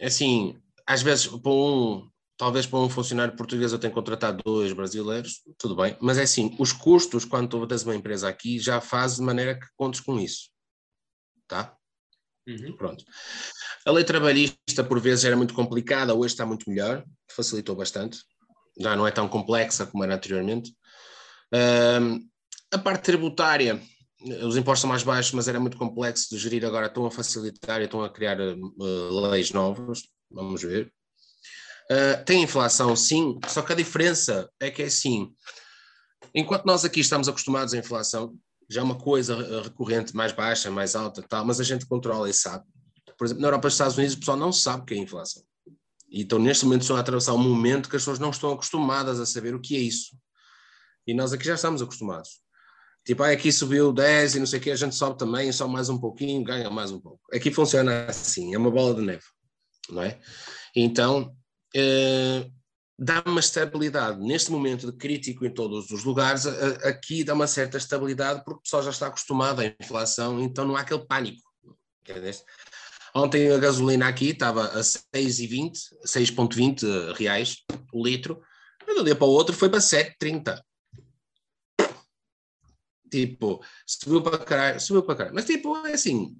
assim, 0.00 0.60
às 0.86 1.02
vezes 1.02 1.26
para 1.26 1.50
um, 1.50 2.08
talvez 2.36 2.66
para 2.66 2.78
um 2.78 2.90
funcionário 2.90 3.36
português 3.36 3.72
eu 3.72 3.78
tenho 3.78 3.92
que 3.92 3.98
contratar 3.98 4.36
dois 4.44 4.72
brasileiros, 4.72 5.42
tudo 5.58 5.74
bem, 5.76 5.96
mas 6.00 6.18
é 6.18 6.22
assim, 6.22 6.54
os 6.58 6.72
custos 6.72 7.24
quando 7.24 7.48
tu 7.48 7.66
tens 7.66 7.82
uma 7.82 7.96
empresa 7.96 8.28
aqui 8.28 8.58
já 8.58 8.80
faz 8.80 9.16
de 9.16 9.22
maneira 9.22 9.58
que 9.58 9.66
contes 9.76 10.00
com 10.00 10.18
isso, 10.18 10.50
tá? 11.46 11.77
Uhum. 12.48 12.76
Pronto. 12.76 13.04
A 13.84 13.92
lei 13.92 14.04
trabalhista 14.04 14.82
por 14.82 14.98
vezes 15.00 15.24
era 15.24 15.36
muito 15.36 15.52
complicada, 15.52 16.14
hoje 16.14 16.32
está 16.32 16.46
muito 16.46 16.68
melhor, 16.68 17.04
facilitou 17.30 17.76
bastante, 17.76 18.18
já 18.78 18.96
não 18.96 19.06
é 19.06 19.10
tão 19.10 19.28
complexa 19.28 19.86
como 19.86 20.02
era 20.02 20.14
anteriormente. 20.14 20.74
a 22.72 22.78
parte 22.78 23.04
tributária, 23.04 23.80
os 24.42 24.56
impostos 24.56 24.80
são 24.80 24.90
mais 24.90 25.02
baixos, 25.02 25.32
mas 25.32 25.46
era 25.46 25.60
muito 25.60 25.76
complexo 25.76 26.28
de 26.30 26.38
gerir 26.38 26.64
agora, 26.64 26.86
estão 26.86 27.06
a 27.06 27.10
facilitar 27.10 27.80
e 27.80 27.84
estão 27.84 28.02
a 28.02 28.10
criar 28.10 28.38
uh, 28.40 29.20
leis 29.28 29.52
novas, 29.52 30.02
vamos 30.30 30.62
ver. 30.62 30.92
Uh, 31.90 32.24
tem 32.24 32.42
inflação, 32.42 32.94
sim, 32.96 33.38
só 33.46 33.62
que 33.62 33.72
a 33.72 33.76
diferença 33.76 34.50
é 34.60 34.70
que 34.70 34.82
é 34.82 34.86
assim, 34.86 35.32
enquanto 36.34 36.66
nós 36.66 36.84
aqui 36.84 37.00
estamos 37.00 37.28
acostumados 37.28 37.72
à 37.74 37.78
inflação, 37.78 38.34
já 38.68 38.80
é 38.80 38.84
uma 38.84 38.96
coisa 38.96 39.62
recorrente, 39.62 40.14
mais 40.14 40.32
baixa, 40.32 40.70
mais 40.70 40.94
alta, 40.94 41.22
tal, 41.22 41.44
mas 41.44 41.60
a 41.60 41.64
gente 41.64 41.86
controla 41.86 42.28
e 42.28 42.34
sabe. 42.34 42.64
Por 43.16 43.24
exemplo, 43.24 43.40
na 43.40 43.48
Europa 43.48 43.66
e 43.66 43.68
nos 43.68 43.74
Estados 43.74 43.96
Unidos, 43.96 44.14
o 44.14 44.18
pessoal 44.18 44.36
não 44.36 44.52
sabe 44.52 44.82
o 44.82 44.86
que 44.86 44.94
é 44.94 44.98
inflação. 44.98 45.42
E 46.10 46.22
então, 46.22 46.38
neste 46.38 46.64
momento, 46.64 46.82
estão 46.82 46.96
a 46.96 47.00
atravessar 47.00 47.34
um 47.34 47.38
momento 47.38 47.88
que 47.88 47.96
as 47.96 48.02
pessoas 48.02 48.18
não 48.18 48.30
estão 48.30 48.52
acostumadas 48.52 49.18
a 49.20 49.26
saber 49.26 49.54
o 49.54 49.60
que 49.60 49.76
é 49.76 49.80
isso. 49.80 50.16
E 51.06 51.14
nós 51.14 51.32
aqui 51.32 51.44
já 51.44 51.54
estamos 51.54 51.82
acostumados. 51.82 52.40
Tipo, 53.04 53.22
ah, 53.22 53.30
aqui 53.30 53.50
subiu 53.50 53.92
10 53.92 54.34
e 54.34 54.38
não 54.38 54.46
sei 54.46 54.58
o 54.58 54.62
que, 54.62 54.70
a 54.70 54.76
gente 54.76 54.94
sobe 54.94 55.18
também, 55.18 55.50
sobe 55.50 55.72
mais 55.72 55.88
um 55.88 55.98
pouquinho, 55.98 56.44
ganha 56.44 56.68
mais 56.68 56.90
um 56.90 57.00
pouco. 57.00 57.20
Aqui 57.32 57.50
funciona 57.50 58.04
assim, 58.06 58.54
é 58.54 58.58
uma 58.58 58.70
bola 58.70 58.94
de 58.94 59.00
neve, 59.00 59.24
não 59.88 60.02
é? 60.02 60.20
Então, 60.76 61.34
eh, 61.74 62.50
dá 62.98 63.22
uma 63.24 63.40
estabilidade. 63.40 64.18
Neste 64.20 64.50
momento 64.50 64.90
de 64.90 64.98
crítico 64.98 65.46
em 65.46 65.54
todos 65.54 65.90
os 65.90 66.02
lugares, 66.02 66.46
aqui 66.84 67.22
dá 67.22 67.32
uma 67.32 67.46
certa 67.46 67.78
estabilidade 67.78 68.42
porque 68.44 68.58
o 68.58 68.62
pessoal 68.62 68.82
já 68.82 68.90
está 68.90 69.06
acostumado 69.06 69.60
à 69.60 69.66
inflação, 69.66 70.40
então 70.40 70.66
não 70.66 70.76
há 70.76 70.80
aquele 70.80 71.06
pânico. 71.06 71.48
Ontem 73.14 73.52
a 73.52 73.58
gasolina 73.58 74.08
aqui 74.08 74.30
estava 74.30 74.64
a 74.64 74.80
6,20, 74.80 75.72
6,20 76.04 77.12
reais 77.14 77.58
o 77.92 78.04
litro, 78.04 78.42
e 78.86 78.94
de 78.94 79.00
um 79.00 79.04
dia 79.04 79.14
para 79.14 79.26
o 79.26 79.30
outro 79.30 79.54
foi 79.54 79.68
para 79.68 79.80
7,30. 79.80 80.60
Tipo, 83.10 83.64
subiu 83.86 84.22
para 84.22 84.38
caralho, 84.38 84.80
subiu 84.80 85.02
para 85.02 85.14
caralho. 85.14 85.34
Mas 85.34 85.46
tipo, 85.46 85.74
é 85.86 85.92
assim, 85.92 86.36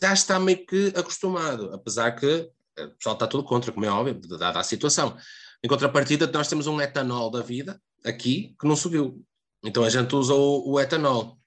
já 0.00 0.12
está 0.12 0.38
meio 0.38 0.64
que 0.64 0.92
acostumado, 0.96 1.72
apesar 1.72 2.12
que 2.12 2.50
o 2.84 2.90
pessoal 2.96 3.14
está 3.14 3.26
tudo 3.26 3.44
contra, 3.44 3.72
como 3.72 3.86
é 3.86 3.90
óbvio, 3.90 4.20
dada 4.38 4.60
a 4.60 4.64
situação. 4.64 5.16
Em 5.62 5.68
contrapartida, 5.68 6.26
nós 6.26 6.48
temos 6.48 6.66
um 6.66 6.80
etanol 6.80 7.30
da 7.30 7.42
vida 7.42 7.80
aqui 8.04 8.54
que 8.58 8.66
não 8.66 8.76
subiu. 8.76 9.24
Então 9.64 9.84
a 9.84 9.90
gente 9.90 10.14
usa 10.14 10.34
o, 10.34 10.72
o 10.72 10.80
etanol, 10.80 11.38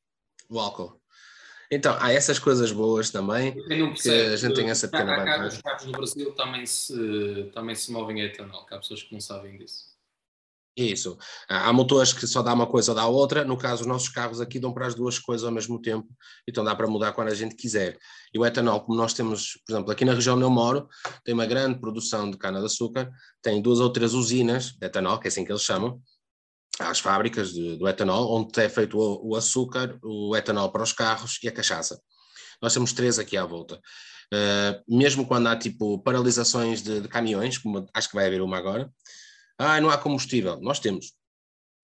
o 0.49 0.59
álcool. 0.59 1.01
Então, 1.71 1.97
há 1.99 2.13
essas 2.13 2.37
coisas 2.37 2.71
boas 2.71 3.09
também, 3.09 3.53
que 3.53 4.09
a 4.09 4.35
gente 4.35 4.53
tem 4.53 4.69
essa 4.69 4.87
pequena 4.87 5.17
vantagem. 5.17 5.47
Os 5.47 5.61
carros 5.61 5.85
no 5.85 5.91
Brasil 5.91 6.31
também 6.35 6.65
se, 6.67 7.49
também 7.51 7.73
se 7.73 7.91
movem 7.91 8.21
a 8.21 8.25
etanol, 8.25 8.65
que 8.67 8.75
há 8.75 8.77
pessoas 8.77 9.01
que 9.01 9.11
não 9.11 9.19
sabem 9.19 9.57
disso. 9.57 9.92
Isso. 10.75 11.15
Há 11.47 11.71
motores 11.71 12.13
que 12.13 12.25
só 12.25 12.41
dá 12.41 12.51
uma 12.51 12.65
coisa 12.65 12.91
ou 12.91 12.95
dá 12.95 13.05
outra. 13.05 13.45
No 13.45 13.55
caso, 13.55 13.81
os 13.81 13.87
nossos 13.87 14.09
carros 14.09 14.41
aqui 14.41 14.59
dão 14.59 14.73
para 14.73 14.87
as 14.87 14.95
duas 14.95 15.19
coisas 15.19 15.45
ao 15.45 15.51
mesmo 15.51 15.79
tempo, 15.79 16.07
então 16.47 16.63
dá 16.63 16.75
para 16.75 16.87
mudar 16.87 17.13
quando 17.13 17.27
a 17.27 17.35
gente 17.35 17.55
quiser. 17.55 17.97
E 18.33 18.39
o 18.39 18.45
etanol, 18.45 18.81
como 18.81 18.97
nós 18.97 19.13
temos, 19.13 19.59
por 19.65 19.73
exemplo, 19.73 19.91
aqui 19.91 20.03
na 20.03 20.15
região 20.15 20.35
onde 20.35 20.45
eu 20.45 20.49
moro, 20.49 20.87
tem 21.23 21.33
uma 21.33 21.45
grande 21.45 21.79
produção 21.79 22.29
de 22.29 22.37
cana-de-açúcar, 22.37 23.11
tem 23.39 23.61
duas 23.61 23.79
ou 23.79 23.91
três 23.91 24.15
usinas 24.15 24.71
de 24.71 24.87
etanol, 24.87 25.19
que 25.19 25.27
é 25.27 25.29
assim 25.29 25.45
que 25.45 25.51
eles 25.51 25.61
chamam, 25.61 26.01
às 26.79 26.99
fábricas 26.99 27.53
de, 27.53 27.77
do 27.77 27.87
etanol, 27.87 28.35
onde 28.35 28.59
é 28.59 28.67
feito 28.67 28.97
o, 28.97 29.29
o, 29.29 29.35
açúcar, 29.35 29.99
o 30.01 30.35
etanol 30.35 30.71
para 30.71 30.81
os 30.81 30.91
carros 30.91 31.37
e 31.43 31.47
a 31.47 31.51
cachaça. 31.51 32.01
Nós 32.59 32.73
temos 32.73 32.93
três 32.93 33.19
aqui 33.19 33.37
à 33.37 33.45
volta. 33.45 33.79
Uh, 34.33 34.97
mesmo 34.97 35.27
quando 35.27 35.45
há 35.45 35.55
tipo 35.55 35.99
paralisações 35.99 36.81
de, 36.81 37.01
de 37.01 37.07
caminhões, 37.07 37.59
como 37.59 37.85
acho 37.93 38.09
que 38.09 38.15
vai 38.15 38.25
haver 38.25 38.41
uma 38.41 38.57
agora, 38.57 38.91
ah, 39.57 39.79
não 39.79 39.89
há 39.89 39.97
combustível. 39.97 40.59
Nós 40.61 40.79
temos. 40.79 41.13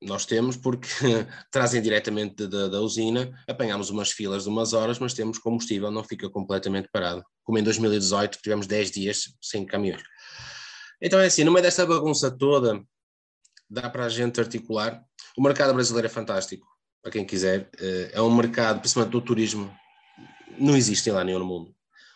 Nós 0.02 0.26
temos 0.26 0.56
porque 0.56 0.88
trazem 1.52 1.82
diretamente 1.82 2.48
da, 2.48 2.68
da 2.70 2.80
usina, 2.80 3.32
apanhamos 3.48 3.90
umas 3.90 4.12
filas 4.12 4.44
de 4.44 4.50
umas 4.50 4.72
horas, 4.72 4.98
mas 4.98 5.14
temos 5.14 5.38
combustível, 5.38 5.92
não 5.92 6.04
fica 6.04 6.30
completamente 6.30 6.88
parado. 6.92 7.24
Como 7.44 7.58
em 7.58 7.64
2018, 7.64 8.40
tivemos 8.42 8.66
10 8.66 8.92
dias 8.92 9.24
sem 9.42 9.66
caminhões. 9.66 10.02
Então 11.02 11.20
é 11.20 11.26
assim, 11.26 11.44
no 11.44 11.52
meio 11.52 11.64
dessa 11.64 11.86
bagunça 11.86 12.32
toda, 12.32 12.82
dá 13.70 13.90
para 13.90 14.06
a 14.06 14.10
gente 14.10 14.40
articular. 14.40 15.04
O 15.38 15.44
mercado 15.44 15.74
brasileiro 15.74 16.08
é 16.08 16.10
fantástico, 16.10 16.66
para 17.02 17.12
quem 17.12 17.26
quiser. 17.26 17.70
Eh, 17.78 18.12
é 18.14 18.22
um 18.22 18.34
mercado, 18.34 18.80
principalmente 18.80 19.12
do 19.12 19.22
turismo, 19.22 19.74
não 20.58 20.76
existe 20.76 21.12
lá 21.12 21.24
nenhum 21.24 21.40
no 21.40 21.46
mundo. 21.46 21.76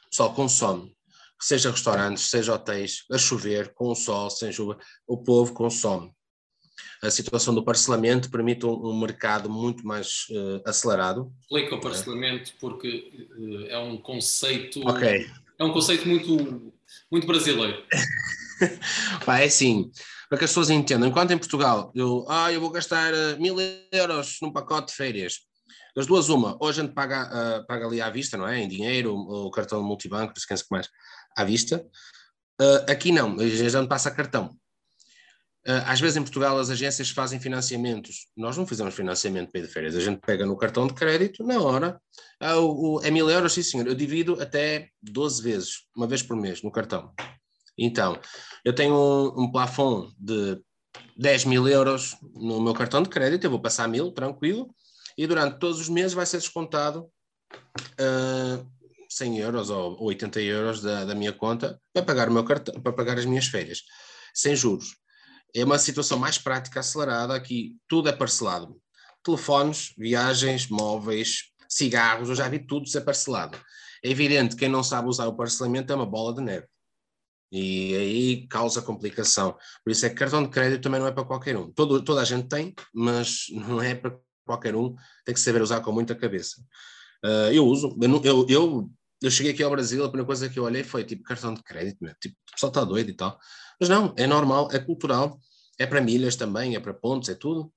Pessoal 0.10 0.34
consome 0.34 0.96
seja 1.44 1.72
restaurantes, 1.72 2.30
seja 2.30 2.54
hotéis, 2.54 3.04
a 3.12 3.18
chover, 3.18 3.74
com 3.74 3.90
o 3.90 3.96
sol, 3.96 4.30
sem 4.30 4.52
chuva, 4.52 4.78
o 5.06 5.18
povo 5.18 5.54
consome. 5.54 6.12
A 7.04 7.12
situação 7.12 7.54
do 7.54 7.66
parcelamento 7.66 8.32
permite 8.32 8.66
um, 8.66 8.72
um 8.72 8.98
mercado 8.98 9.50
muito 9.50 9.86
mais 9.86 10.26
uh, 10.32 10.62
acelerado. 10.66 11.34
Explica 11.42 11.76
o 11.76 11.82
parcelamento 11.82 12.54
porque 12.62 13.28
uh, 13.38 13.66
é 13.68 13.78
um 13.78 13.98
conceito. 13.98 14.82
É 15.60 15.64
um 15.64 15.74
conceito 15.74 16.08
muito, 16.08 16.74
muito 17.12 17.28
brasileiro. 17.28 17.84
Pá, 19.26 19.40
é 19.40 19.46
assim, 19.46 19.92
para 20.30 20.38
que 20.38 20.46
as 20.46 20.52
pessoas 20.52 20.70
entendam, 20.70 21.10
enquanto 21.10 21.32
em 21.32 21.38
Portugal 21.38 21.92
eu, 21.94 22.26
ah, 22.30 22.52
eu 22.54 22.62
vou 22.62 22.70
gastar 22.70 23.14
uh, 23.14 23.40
mil 23.40 23.58
euros 23.92 24.38
num 24.42 24.52
pacote 24.52 24.88
de 24.88 24.94
férias, 24.94 25.40
das 25.94 26.08
duas, 26.08 26.30
uma, 26.30 26.58
ou 26.60 26.70
a 26.70 26.72
gente 26.72 26.94
paga, 26.94 27.60
uh, 27.60 27.68
paga 27.68 27.86
ali 27.86 28.02
à 28.02 28.10
vista, 28.10 28.38
não 28.38 28.48
é? 28.48 28.62
Em 28.62 28.68
dinheiro, 28.68 29.14
o 29.14 29.52
cartão 29.52 29.84
multibanco, 29.84 30.28
não 30.28 30.42
sei 30.42 30.56
o 30.56 30.60
que 30.60 30.66
mais 30.72 30.88
à 31.36 31.44
vista. 31.44 31.86
Uh, 32.62 32.92
aqui 32.92 33.12
não, 33.12 33.40
a 33.40 33.48
gente 33.48 33.88
passa 33.88 34.12
cartão. 34.12 34.58
Uh, 35.66 35.80
às 35.86 36.02
vezes 36.02 36.18
em 36.18 36.22
Portugal 36.22 36.60
as 36.60 36.70
agências 36.70 37.10
fazem 37.10 37.40
financiamentos. 37.40 38.28
Nós 38.36 38.58
não 38.58 38.68
fizemos 38.68 38.94
financiamento 38.94 39.50
para 39.52 39.62
ir 39.62 39.68
de 39.68 39.72
férias. 39.72 39.96
A 39.96 40.00
gente 40.00 40.20
pega 40.20 40.46
no 40.46 40.58
cartão 40.58 40.86
de 40.86 40.94
crédito 40.94 41.44
na 41.44 41.60
hora. 41.60 42.02
Ah, 42.40 42.58
o, 42.60 43.02
é 43.04 43.10
mil 43.10 43.30
euros, 43.30 43.54
sim 43.54 43.64
senhor. 43.64 43.88
Eu 43.88 43.96
divido 43.96 44.42
até 44.42 44.90
12 45.02 45.42
vezes, 45.42 45.88
uma 45.96 46.06
vez 46.06 46.22
por 46.22 46.36
mês, 46.36 46.62
no 46.62 46.72
cartão. 46.72 47.14
Então, 47.78 48.20
eu 48.64 48.76
tenho 48.76 48.94
um, 48.94 49.44
um 49.44 49.52
plafond 49.52 50.14
de 50.20 50.62
10 51.18 51.46
mil 51.46 51.68
euros 51.68 52.18
no 52.36 52.62
meu 52.62 52.74
cartão 52.74 53.02
de 53.02 53.10
crédito. 53.10 53.46
Eu 53.46 53.52
vou 53.52 53.62
passar 53.62 53.88
mil, 53.88 54.12
tranquilo. 54.12 54.74
E 55.18 55.26
durante 55.26 55.60
todos 55.60 55.80
os 55.80 55.90
meses 55.90 56.14
vai 56.14 56.26
ser 56.26 56.38
descontado 56.38 57.10
uh, 58.00 58.68
100 59.16 59.40
euros 59.40 59.70
ou 59.70 60.02
80 60.04 60.42
euros 60.42 60.82
da, 60.82 61.06
da 61.06 61.16
minha 61.16 61.34
conta 61.34 61.80
para 61.94 62.04
pagar, 62.04 62.30
o 62.30 62.34
meu 62.34 62.44
cartão, 62.44 62.80
para 62.82 62.94
pagar 62.94 63.18
as 63.18 63.26
minhas 63.26 63.46
férias, 63.46 63.82
sem 64.34 64.56
juros. 64.56 64.96
É 65.56 65.64
uma 65.64 65.78
situação 65.78 66.18
mais 66.18 66.38
prática, 66.38 66.80
acelerada, 66.80 67.36
aqui 67.36 67.78
tudo 67.88 68.10
é 68.10 68.12
parcelado. 68.12 68.76
Telefones, 69.24 69.94
viagens, 69.98 70.68
móveis, 70.68 71.52
cigarros, 71.70 72.30
eu 72.30 72.36
já 72.36 72.48
vi 72.50 72.60
tudo 72.60 72.88
ser 72.88 73.02
parcelado. 73.02 73.58
É 74.04 74.10
evidente, 74.10 74.56
quem 74.56 74.68
não 74.68 74.84
sabe 74.84 75.08
usar 75.08 75.28
o 75.28 75.36
parcelamento 75.36 75.94
é 75.94 75.96
uma 75.96 76.06
bola 76.06 76.34
de 76.34 76.42
neve. 76.42 76.68
E 77.52 77.96
aí 77.96 78.48
causa 78.48 78.82
complicação. 78.82 79.56
Por 79.84 79.92
isso 79.92 80.06
é 80.06 80.10
que 80.10 80.16
cartão 80.16 80.42
de 80.42 80.50
crédito 80.50 80.82
também 80.82 81.00
não 81.00 81.08
é 81.08 81.12
para 81.12 81.24
qualquer 81.24 81.56
um. 81.56 81.72
Todo, 81.72 82.04
toda 82.04 82.22
a 82.22 82.26
gente 82.26 82.48
tem, 82.48 82.74
mas 82.92 83.46
não 83.52 83.80
é 83.80 83.94
para 83.94 84.18
qualquer 84.44 84.76
um. 84.76 84.96
Tem 85.24 85.36
que 85.36 85.40
saber 85.40 85.62
usar 85.62 85.80
com 85.82 85.92
muita 85.92 86.16
cabeça. 86.16 86.60
Uh, 87.24 87.54
eu 87.54 87.66
uso, 87.66 87.96
eu, 88.02 88.22
eu, 88.24 88.46
eu 88.50 88.92
eu 89.24 89.32
cheguei 89.32 89.54
aqui 89.54 89.64
ao 89.64 89.72
Brasil, 89.72 90.04
a 90.04 90.10
primeira 90.10 90.26
coisa 90.26 90.50
que 90.50 90.60
eu 90.60 90.64
olhei 90.64 90.84
foi 90.84 91.06
tipo 91.06 91.24
cartão 91.24 91.54
de 91.54 91.64
crédito, 91.64 92.04
né? 92.04 92.14
tipo, 92.22 92.36
o 92.36 92.52
pessoal 92.52 92.70
está 92.70 92.84
doido 92.84 93.10
e 93.10 93.14
tal. 93.14 93.40
Mas 93.80 93.90
não, 93.90 94.14
é 94.18 94.28
normal, 94.28 94.68
é 94.72 94.80
cultural, 94.80 95.40
é 95.80 95.86
para 95.86 96.02
milhas 96.02 96.36
também, 96.36 96.76
é 96.76 96.80
para 96.80 96.94
pontos, 96.94 97.30
é 97.30 97.36
tudo. 97.36 97.72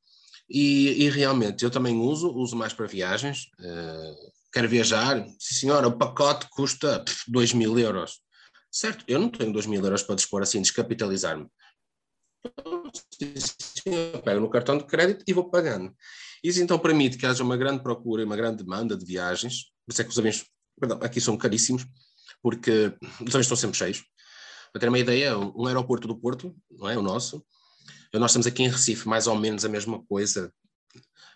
E, 0.50 1.04
e 1.04 1.10
realmente 1.10 1.64
eu 1.64 1.70
também 1.70 1.96
uso, 1.96 2.32
uso 2.32 2.56
mais 2.56 2.72
para 2.72 2.86
viagens. 2.86 3.46
Uh, 3.60 4.32
quero 4.52 4.68
viajar, 4.68 5.24
sim 5.38 5.54
senhora, 5.54 5.86
o 5.86 5.96
pacote 5.96 6.48
custa 6.50 7.04
2 7.28 7.52
mil 7.52 7.78
euros. 7.78 8.20
Certo, 8.70 9.04
eu 9.06 9.18
não 9.18 9.28
tenho 9.28 9.52
2 9.52 9.66
mil 9.66 9.82
euros 9.82 10.02
para 10.02 10.16
dispor 10.16 10.42
assim, 10.42 10.60
descapitalizar-me. 10.60 11.46
Eu 13.86 14.20
pego 14.22 14.40
no 14.40 14.50
cartão 14.50 14.78
de 14.78 14.84
crédito 14.84 15.24
e 15.26 15.32
vou 15.32 15.48
pagando. 15.48 15.94
Isso 16.42 16.60
então 16.60 16.78
permite 16.78 17.16
que 17.16 17.26
haja 17.26 17.42
uma 17.42 17.56
grande 17.56 17.82
procura 17.82 18.22
e 18.22 18.24
uma 18.24 18.36
grande 18.36 18.62
demanda 18.62 18.96
de 18.96 19.04
viagens, 19.04 19.70
por 19.84 19.92
isso 19.92 20.02
é 20.02 20.04
que 20.04 20.10
os 20.10 20.18
aviões 20.18 20.44
perdão, 20.78 20.98
aqui 21.02 21.20
são 21.20 21.36
caríssimos, 21.36 21.86
porque 22.42 22.96
os 23.20 23.28
aviões 23.28 23.46
estão 23.46 23.56
sempre 23.56 23.78
cheios. 23.78 24.04
Para 24.72 24.80
ter 24.80 24.88
uma 24.88 24.98
ideia, 24.98 25.38
um 25.38 25.66
aeroporto 25.66 26.06
do 26.06 26.16
Porto, 26.16 26.54
não 26.70 26.88
é 26.88 26.98
o 26.98 27.02
nosso, 27.02 27.44
nós 28.12 28.30
estamos 28.30 28.46
aqui 28.46 28.62
em 28.62 28.68
Recife, 28.68 29.08
mais 29.08 29.26
ou 29.26 29.36
menos 29.36 29.64
a 29.64 29.68
mesma 29.68 30.02
coisa, 30.06 30.52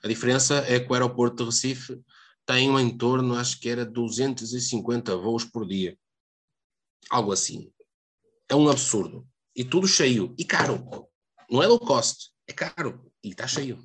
A 0.02 0.08
diferença 0.08 0.64
é 0.66 0.80
que 0.80 0.90
o 0.90 0.94
aeroporto 0.94 1.36
de 1.36 1.44
Recife 1.44 2.00
tem 2.46 2.70
um 2.70 2.80
entorno, 2.80 3.34
acho 3.34 3.60
que 3.60 3.68
era 3.68 3.84
250 3.84 5.16
voos 5.16 5.44
por 5.44 5.66
dia. 5.66 5.96
Algo 7.10 7.32
assim. 7.32 7.70
É 8.48 8.54
um 8.54 8.68
absurdo. 8.68 9.26
E 9.54 9.62
tudo 9.62 9.86
cheio. 9.86 10.34
E 10.38 10.44
caro. 10.44 11.06
Não 11.50 11.62
é 11.62 11.66
low 11.66 11.78
cost. 11.78 12.30
É 12.46 12.52
caro. 12.52 13.12
E 13.22 13.28
está 13.28 13.46
cheio. 13.46 13.78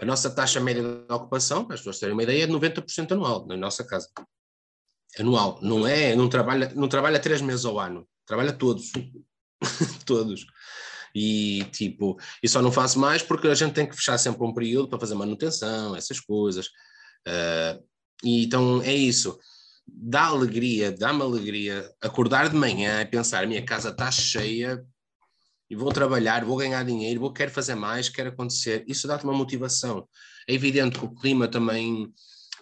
A 0.00 0.04
nossa 0.04 0.30
taxa 0.30 0.60
média 0.60 0.82
de 0.82 1.12
ocupação, 1.12 1.64
para 1.64 1.74
as 1.74 1.80
pessoas 1.80 1.98
terem 1.98 2.14
uma 2.14 2.22
ideia, 2.22 2.44
é 2.44 2.46
de 2.46 2.52
90% 2.52 3.12
anual 3.12 3.46
na 3.46 3.56
nossa 3.56 3.84
casa. 3.84 4.08
Anual. 5.18 5.58
Não 5.62 5.86
é, 5.86 6.14
não 6.14 6.28
trabalha, 6.28 6.72
não 6.74 6.88
trabalha 6.88 7.18
três 7.18 7.40
meses 7.40 7.64
ao 7.64 7.78
ano. 7.78 8.06
Trabalha 8.26 8.52
todos. 8.52 8.92
todos. 10.06 10.46
E 11.14 11.64
tipo, 11.72 12.18
e 12.42 12.48
só 12.48 12.60
não 12.62 12.70
faço 12.70 12.98
mais 12.98 13.22
porque 13.22 13.48
a 13.48 13.54
gente 13.54 13.72
tem 13.72 13.86
que 13.86 13.96
fechar 13.96 14.18
sempre 14.18 14.44
um 14.44 14.54
período 14.54 14.88
para 14.88 15.00
fazer 15.00 15.14
manutenção, 15.14 15.96
essas 15.96 16.20
coisas. 16.20 16.66
Uh, 17.26 17.82
e 18.22 18.44
então 18.44 18.82
é 18.82 18.94
isso. 18.94 19.38
Dá 19.86 20.26
alegria, 20.26 20.92
dá-me 20.92 21.22
alegria 21.22 21.90
acordar 22.00 22.48
de 22.48 22.56
manhã 22.56 23.00
e 23.00 23.06
pensar: 23.06 23.46
minha 23.46 23.64
casa 23.64 23.88
está 23.88 24.10
cheia 24.10 24.84
e 25.70 25.76
vou 25.76 25.92
trabalhar, 25.92 26.44
vou 26.44 26.56
ganhar 26.56 26.84
dinheiro, 26.84 27.20
vou 27.20 27.32
querer 27.32 27.50
fazer 27.50 27.74
mais, 27.74 28.08
quero 28.08 28.28
acontecer. 28.30 28.84
Isso 28.86 29.08
dá-te 29.08 29.24
uma 29.24 29.34
motivação. 29.34 30.06
É 30.46 30.54
evidente 30.54 30.98
que 30.98 31.04
o 31.04 31.14
clima 31.14 31.48
também 31.48 32.12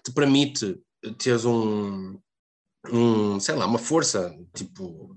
te 0.05 0.13
permite 0.13 0.79
teres 1.19 1.45
um, 1.45 2.19
um, 2.93 3.41
sei 3.41 3.55
lá, 3.55 3.67
uma 3.67 3.79
força, 3.79 4.35
tipo, 4.55 5.15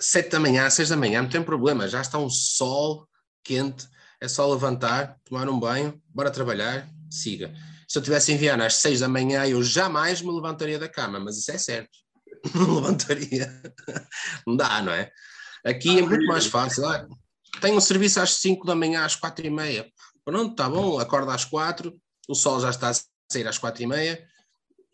sete 0.00 0.30
da 0.30 0.40
manhã, 0.40 0.68
seis 0.70 0.88
da 0.88 0.96
manhã, 0.96 1.22
não 1.22 1.28
tem 1.28 1.42
problema, 1.42 1.88
já 1.88 2.00
está 2.00 2.18
um 2.18 2.30
sol 2.30 3.06
quente, 3.44 3.86
é 4.20 4.28
só 4.28 4.50
levantar, 4.50 5.16
tomar 5.24 5.48
um 5.48 5.58
banho, 5.58 6.00
bora 6.08 6.30
trabalhar, 6.30 6.88
siga. 7.10 7.52
Se 7.88 7.98
eu 7.98 8.02
tivesse 8.02 8.32
em 8.32 8.48
às 8.48 8.76
seis 8.76 9.00
da 9.00 9.08
manhã, 9.08 9.46
eu 9.46 9.62
jamais 9.62 10.22
me 10.22 10.32
levantaria 10.32 10.78
da 10.78 10.88
cama, 10.88 11.20
mas 11.20 11.38
isso 11.38 11.50
é 11.50 11.58
certo, 11.58 11.90
não 12.54 12.76
levantaria, 12.76 13.62
não 14.46 14.56
dá, 14.56 14.80
não 14.80 14.92
é? 14.92 15.10
Aqui 15.64 15.98
é 15.98 16.02
muito 16.02 16.26
mais 16.26 16.46
fácil, 16.46 16.86
ah, 16.86 17.06
tenho 17.60 17.76
um 17.76 17.80
serviço 17.80 18.20
às 18.20 18.34
cinco 18.34 18.66
da 18.66 18.74
manhã, 18.74 19.04
às 19.04 19.16
quatro 19.16 19.46
e 19.46 19.50
meia, 19.50 19.86
pronto, 20.24 20.54
tá 20.54 20.68
bom, 20.68 20.98
acorda 20.98 21.34
às 21.34 21.44
quatro, 21.44 21.94
o 22.28 22.34
sol 22.34 22.60
já 22.60 22.70
está 22.70 22.90
a 22.90 22.94
sair 23.30 23.46
às 23.46 23.58
quatro 23.58 23.82
e 23.82 23.86
meia, 23.86 24.24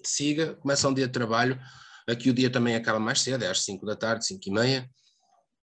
siga, 0.03 0.55
começa 0.55 0.89
um 0.89 0.95
dia 0.95 1.07
de 1.07 1.13
trabalho, 1.13 1.59
Aqui 2.09 2.31
o 2.31 2.35
dia 2.35 2.51
também 2.51 2.75
acaba 2.75 2.99
mais 2.99 3.21
cedo, 3.21 3.45
é 3.45 3.49
às 3.49 3.65
5 3.65 3.85
da 3.85 3.95
tarde, 3.95 4.27
5 4.27 4.41
e 4.47 4.51
meia, 4.51 4.91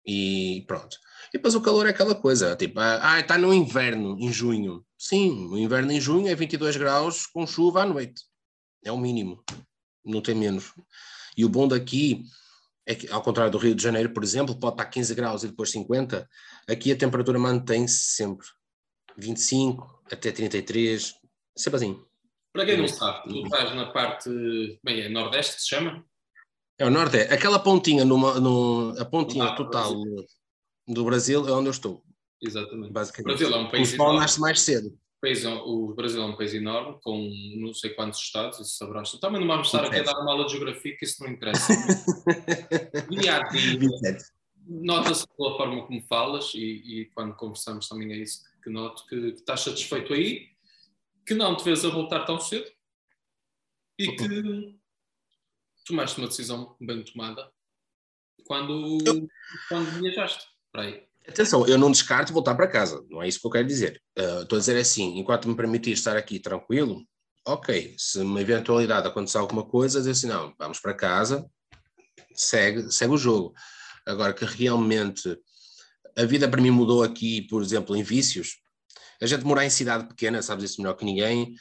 e 0.06 0.64
pronto. 0.68 0.96
E 1.30 1.38
depois 1.38 1.54
o 1.54 1.60
calor 1.60 1.86
é 1.86 1.90
aquela 1.90 2.14
coisa, 2.14 2.54
tipo, 2.54 2.78
ah, 2.78 3.18
está 3.18 3.36
no 3.36 3.52
inverno, 3.52 4.16
em 4.20 4.32
junho. 4.32 4.86
Sim, 4.96 5.48
o 5.48 5.58
inverno 5.58 5.90
em 5.90 6.00
junho 6.00 6.28
é 6.28 6.34
22 6.34 6.76
graus 6.76 7.26
com 7.26 7.46
chuva 7.46 7.82
à 7.82 7.86
noite. 7.86 8.22
É 8.84 8.92
o 8.92 8.96
mínimo, 8.96 9.42
não 10.04 10.20
tem 10.20 10.34
menos. 10.34 10.72
E 11.36 11.44
o 11.44 11.48
bom 11.48 11.66
daqui 11.66 12.22
é 12.86 12.94
que, 12.94 13.10
ao 13.10 13.20
contrário 13.20 13.50
do 13.50 13.58
Rio 13.58 13.74
de 13.74 13.82
Janeiro, 13.82 14.10
por 14.10 14.22
exemplo, 14.22 14.58
pode 14.58 14.74
estar 14.74 14.86
15 14.86 15.14
graus 15.16 15.42
e 15.42 15.48
depois 15.48 15.70
50, 15.70 16.28
aqui 16.68 16.92
a 16.92 16.96
temperatura 16.96 17.38
mantém-se 17.38 18.14
sempre 18.14 18.46
25 19.18 20.04
até 20.12 20.30
33, 20.30 21.12
sempre 21.56 21.76
assim. 21.76 22.04
Para 22.52 22.64
quem 22.64 22.78
não 22.78 22.88
sabe, 22.88 23.28
tu 23.28 23.44
estás 23.44 23.74
na 23.74 23.90
parte, 23.90 24.30
bem, 24.84 25.00
é 25.00 25.08
Nordeste 25.08 25.60
se 25.60 25.68
chama? 25.68 26.06
É 26.78 26.84
o 26.84 26.90
norte, 26.90 27.16
é. 27.16 27.32
Aquela 27.32 27.58
pontinha, 27.58 28.04
numa, 28.04 28.38
no, 28.38 28.94
a 28.98 29.04
pontinha 29.04 29.54
total 29.54 29.94
Brasil. 29.94 30.26
do 30.86 31.04
Brasil 31.04 31.48
é 31.48 31.52
onde 31.52 31.68
eu 31.68 31.70
estou. 31.70 32.02
Exatamente. 32.40 32.92
Basicamente. 32.92 33.34
O 33.34 33.38
Brasil 33.38 33.56
é 33.56 33.60
um 33.60 33.70
país 33.70 33.92
o 33.92 33.94
enorme. 33.94 34.20
nasce 34.20 34.40
mais 34.40 34.60
cedo. 34.60 34.98
País, 35.20 35.44
é 35.44 35.48
o 35.48 35.94
Brasil 35.94 36.22
é 36.22 36.26
um 36.26 36.36
país 36.36 36.52
enorme, 36.52 36.98
com 37.02 37.30
não 37.56 37.72
sei 37.72 37.90
quantos 37.90 38.20
estados, 38.20 38.60
isso 38.60 38.76
sabrás. 38.76 39.10
Também 39.12 39.40
não 39.40 39.48
vamos 39.48 39.68
estar 39.68 39.84
aqui 39.84 40.00
a 40.00 40.02
dar 40.02 40.20
uma 40.20 40.32
aula 40.32 40.44
de 40.44 40.52
geografia, 40.52 40.94
que 40.96 41.06
isso 41.06 41.22
não 41.24 41.30
interessa. 41.30 41.72
dia 43.08 43.36
a 43.36 43.48
dia, 43.48 44.18
nota-se 44.66 45.26
pela 45.36 45.56
forma 45.56 45.86
como 45.86 46.02
falas, 46.02 46.52
e, 46.54 46.58
e, 47.00 47.04
quando 47.14 47.34
conversamos 47.34 47.88
também 47.88 48.12
é 48.12 48.16
isso 48.16 48.42
que 48.62 48.68
noto, 48.68 49.06
que, 49.06 49.32
que 49.32 49.38
estás 49.38 49.60
satisfeito 49.60 50.12
aí, 50.12 50.48
que 51.24 51.34
não 51.34 51.56
te 51.56 51.64
vês 51.64 51.84
a 51.84 51.88
voltar 51.88 52.24
tão 52.24 52.38
cedo, 52.38 52.70
e 53.98 54.12
que 54.12 54.76
tomaste 55.86 56.18
uma 56.18 56.28
decisão 56.28 56.76
bem 56.80 57.04
tomada 57.04 57.50
quando, 58.46 58.98
eu... 59.04 59.28
quando 59.68 60.00
viajaste 60.00 60.44
para 60.72 60.82
aí. 60.82 61.06
Atenção, 61.28 61.66
eu 61.66 61.76
não 61.76 61.90
descarto 61.90 62.32
voltar 62.32 62.54
para 62.54 62.68
casa, 62.68 63.04
não 63.08 63.22
é 63.22 63.28
isso 63.28 63.40
que 63.40 63.46
eu 63.46 63.50
quero 63.50 63.66
dizer. 63.66 64.00
Uh, 64.16 64.42
estou 64.42 64.56
a 64.56 64.60
dizer 64.60 64.76
assim, 64.76 65.18
enquanto 65.18 65.48
me 65.48 65.56
permitir 65.56 65.90
estar 65.90 66.16
aqui 66.16 66.38
tranquilo, 66.38 67.04
ok, 67.44 67.94
se 67.98 68.20
uma 68.20 68.40
eventualidade 68.40 69.08
acontecer 69.08 69.38
alguma 69.38 69.64
coisa, 69.64 69.98
dizer 69.98 70.12
assim, 70.12 70.28
não, 70.28 70.54
vamos 70.56 70.78
para 70.78 70.94
casa, 70.94 71.48
segue, 72.32 72.92
segue 72.92 73.12
o 73.12 73.18
jogo. 73.18 73.54
Agora 74.06 74.32
que 74.32 74.44
realmente 74.44 75.36
a 76.16 76.24
vida 76.24 76.48
para 76.48 76.62
mim 76.62 76.70
mudou 76.70 77.02
aqui, 77.02 77.42
por 77.42 77.60
exemplo, 77.60 77.96
em 77.96 78.02
vícios, 78.04 78.58
a 79.20 79.26
gente 79.26 79.44
morar 79.44 79.64
em 79.64 79.70
cidade 79.70 80.06
pequena, 80.06 80.42
sabes 80.42 80.70
isso 80.70 80.80
melhor 80.80 80.94
que 80.94 81.04
ninguém, 81.04 81.54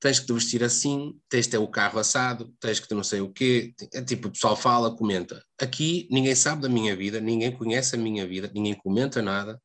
tens 0.00 0.18
que 0.18 0.26
te 0.26 0.32
vestir 0.32 0.64
assim, 0.64 1.14
tens 1.28 1.44
de 1.44 1.50
ter 1.50 1.58
o 1.58 1.68
carro 1.68 1.98
assado, 1.98 2.52
tens 2.58 2.80
que 2.80 2.88
ter 2.88 2.94
não 2.94 3.04
sei 3.04 3.20
o 3.20 3.30
quê. 3.30 3.74
É 3.92 4.02
tipo, 4.02 4.28
o 4.28 4.32
pessoal 4.32 4.56
fala, 4.56 4.96
comenta. 4.96 5.44
Aqui 5.60 6.08
ninguém 6.10 6.34
sabe 6.34 6.62
da 6.62 6.68
minha 6.68 6.96
vida, 6.96 7.20
ninguém 7.20 7.52
conhece 7.52 7.94
a 7.94 7.98
minha 7.98 8.26
vida, 8.26 8.50
ninguém 8.52 8.74
comenta 8.74 9.20
nada. 9.20 9.60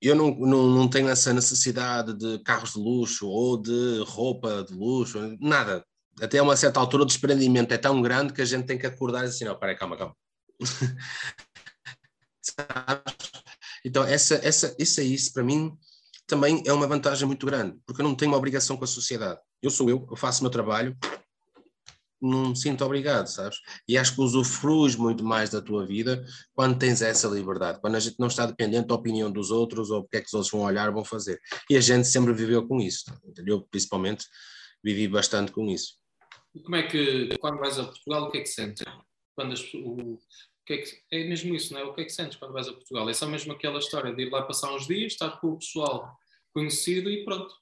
Eu 0.00 0.14
não, 0.14 0.30
não, 0.38 0.68
não 0.68 0.88
tenho 0.88 1.08
essa 1.08 1.32
necessidade 1.32 2.16
de 2.16 2.38
carros 2.40 2.74
de 2.74 2.78
luxo 2.78 3.26
ou 3.26 3.60
de 3.60 4.04
roupa 4.06 4.62
de 4.62 4.74
luxo, 4.74 5.18
nada. 5.40 5.84
Até 6.20 6.40
uma 6.40 6.56
certa 6.56 6.78
altura 6.78 7.02
o 7.02 7.06
desprendimento 7.06 7.72
é 7.72 7.78
tão 7.78 8.00
grande 8.02 8.34
que 8.34 8.42
a 8.42 8.44
gente 8.44 8.66
tem 8.66 8.78
que 8.78 8.86
acordar 8.86 9.24
assim, 9.24 9.44
não, 9.44 9.58
peraí, 9.58 9.76
calma, 9.76 9.96
calma. 9.96 10.14
então, 13.84 14.04
essa, 14.04 14.36
essa, 14.36 14.74
isso 14.78 15.32
para 15.32 15.42
mim, 15.42 15.76
também 16.26 16.62
é 16.66 16.72
uma 16.72 16.86
vantagem 16.86 17.26
muito 17.26 17.46
grande, 17.46 17.78
porque 17.86 18.02
eu 18.02 18.04
não 18.04 18.14
tenho 18.14 18.30
uma 18.30 18.38
obrigação 18.38 18.76
com 18.76 18.84
a 18.84 18.88
sociedade. 18.88 19.40
Eu 19.62 19.70
sou 19.70 19.88
eu, 19.88 20.06
eu 20.10 20.16
faço 20.16 20.40
o 20.40 20.44
meu 20.44 20.50
trabalho, 20.50 20.96
não 22.20 22.50
me 22.50 22.56
sinto 22.56 22.84
obrigado, 22.84 23.26
sabes? 23.26 23.58
E 23.88 23.96
acho 23.96 24.14
que 24.14 24.20
usufruis 24.20 24.96
muito 24.96 25.24
mais 25.24 25.50
da 25.50 25.60
tua 25.60 25.86
vida 25.86 26.24
quando 26.54 26.78
tens 26.78 27.02
essa 27.02 27.28
liberdade, 27.28 27.80
quando 27.80 27.96
a 27.96 28.00
gente 28.00 28.16
não 28.18 28.28
está 28.28 28.46
dependente 28.46 28.88
da 28.88 28.94
opinião 28.94 29.30
dos 29.30 29.50
outros 29.50 29.90
ou 29.90 30.02
porque 30.02 30.16
é 30.16 30.20
que 30.20 30.26
os 30.26 30.34
outros 30.34 30.50
vão 30.50 30.62
olhar 30.62 30.90
vão 30.90 31.04
fazer. 31.04 31.40
E 31.70 31.76
a 31.76 31.80
gente 31.80 32.08
sempre 32.08 32.32
viveu 32.32 32.66
com 32.66 32.80
isso, 32.80 33.04
entendeu? 33.24 33.66
Principalmente 33.70 34.24
vivi 34.82 35.08
bastante 35.08 35.52
com 35.52 35.66
isso. 35.66 35.94
E 36.54 36.60
como 36.60 36.76
é 36.76 36.84
que, 36.84 37.36
quando 37.38 37.58
vais 37.58 37.78
a 37.78 37.84
Portugal, 37.84 38.24
o 38.24 38.30
que 38.30 38.38
é 38.38 38.40
que 38.40 38.48
sentes? 38.48 38.84
Quando 39.34 39.52
as, 39.52 39.60
o, 39.74 40.18
que 40.64 40.72
é, 40.72 40.78
que, 40.78 41.02
é 41.12 41.28
mesmo 41.28 41.54
isso, 41.54 41.74
não 41.74 41.80
é? 41.80 41.84
O 41.84 41.94
que 41.94 42.00
é 42.00 42.04
que 42.04 42.12
sentes 42.12 42.38
quando 42.38 42.52
vais 42.52 42.66
a 42.66 42.72
Portugal? 42.72 43.08
É 43.08 43.12
só 43.12 43.26
mesmo 43.26 43.52
aquela 43.52 43.78
história 43.78 44.14
de 44.14 44.22
ir 44.22 44.30
lá 44.30 44.42
passar 44.42 44.74
uns 44.74 44.86
dias, 44.86 45.12
estar 45.12 45.38
com 45.38 45.48
o 45.48 45.58
pessoal 45.58 46.16
conhecido 46.52 47.10
e 47.10 47.24
pronto. 47.24 47.54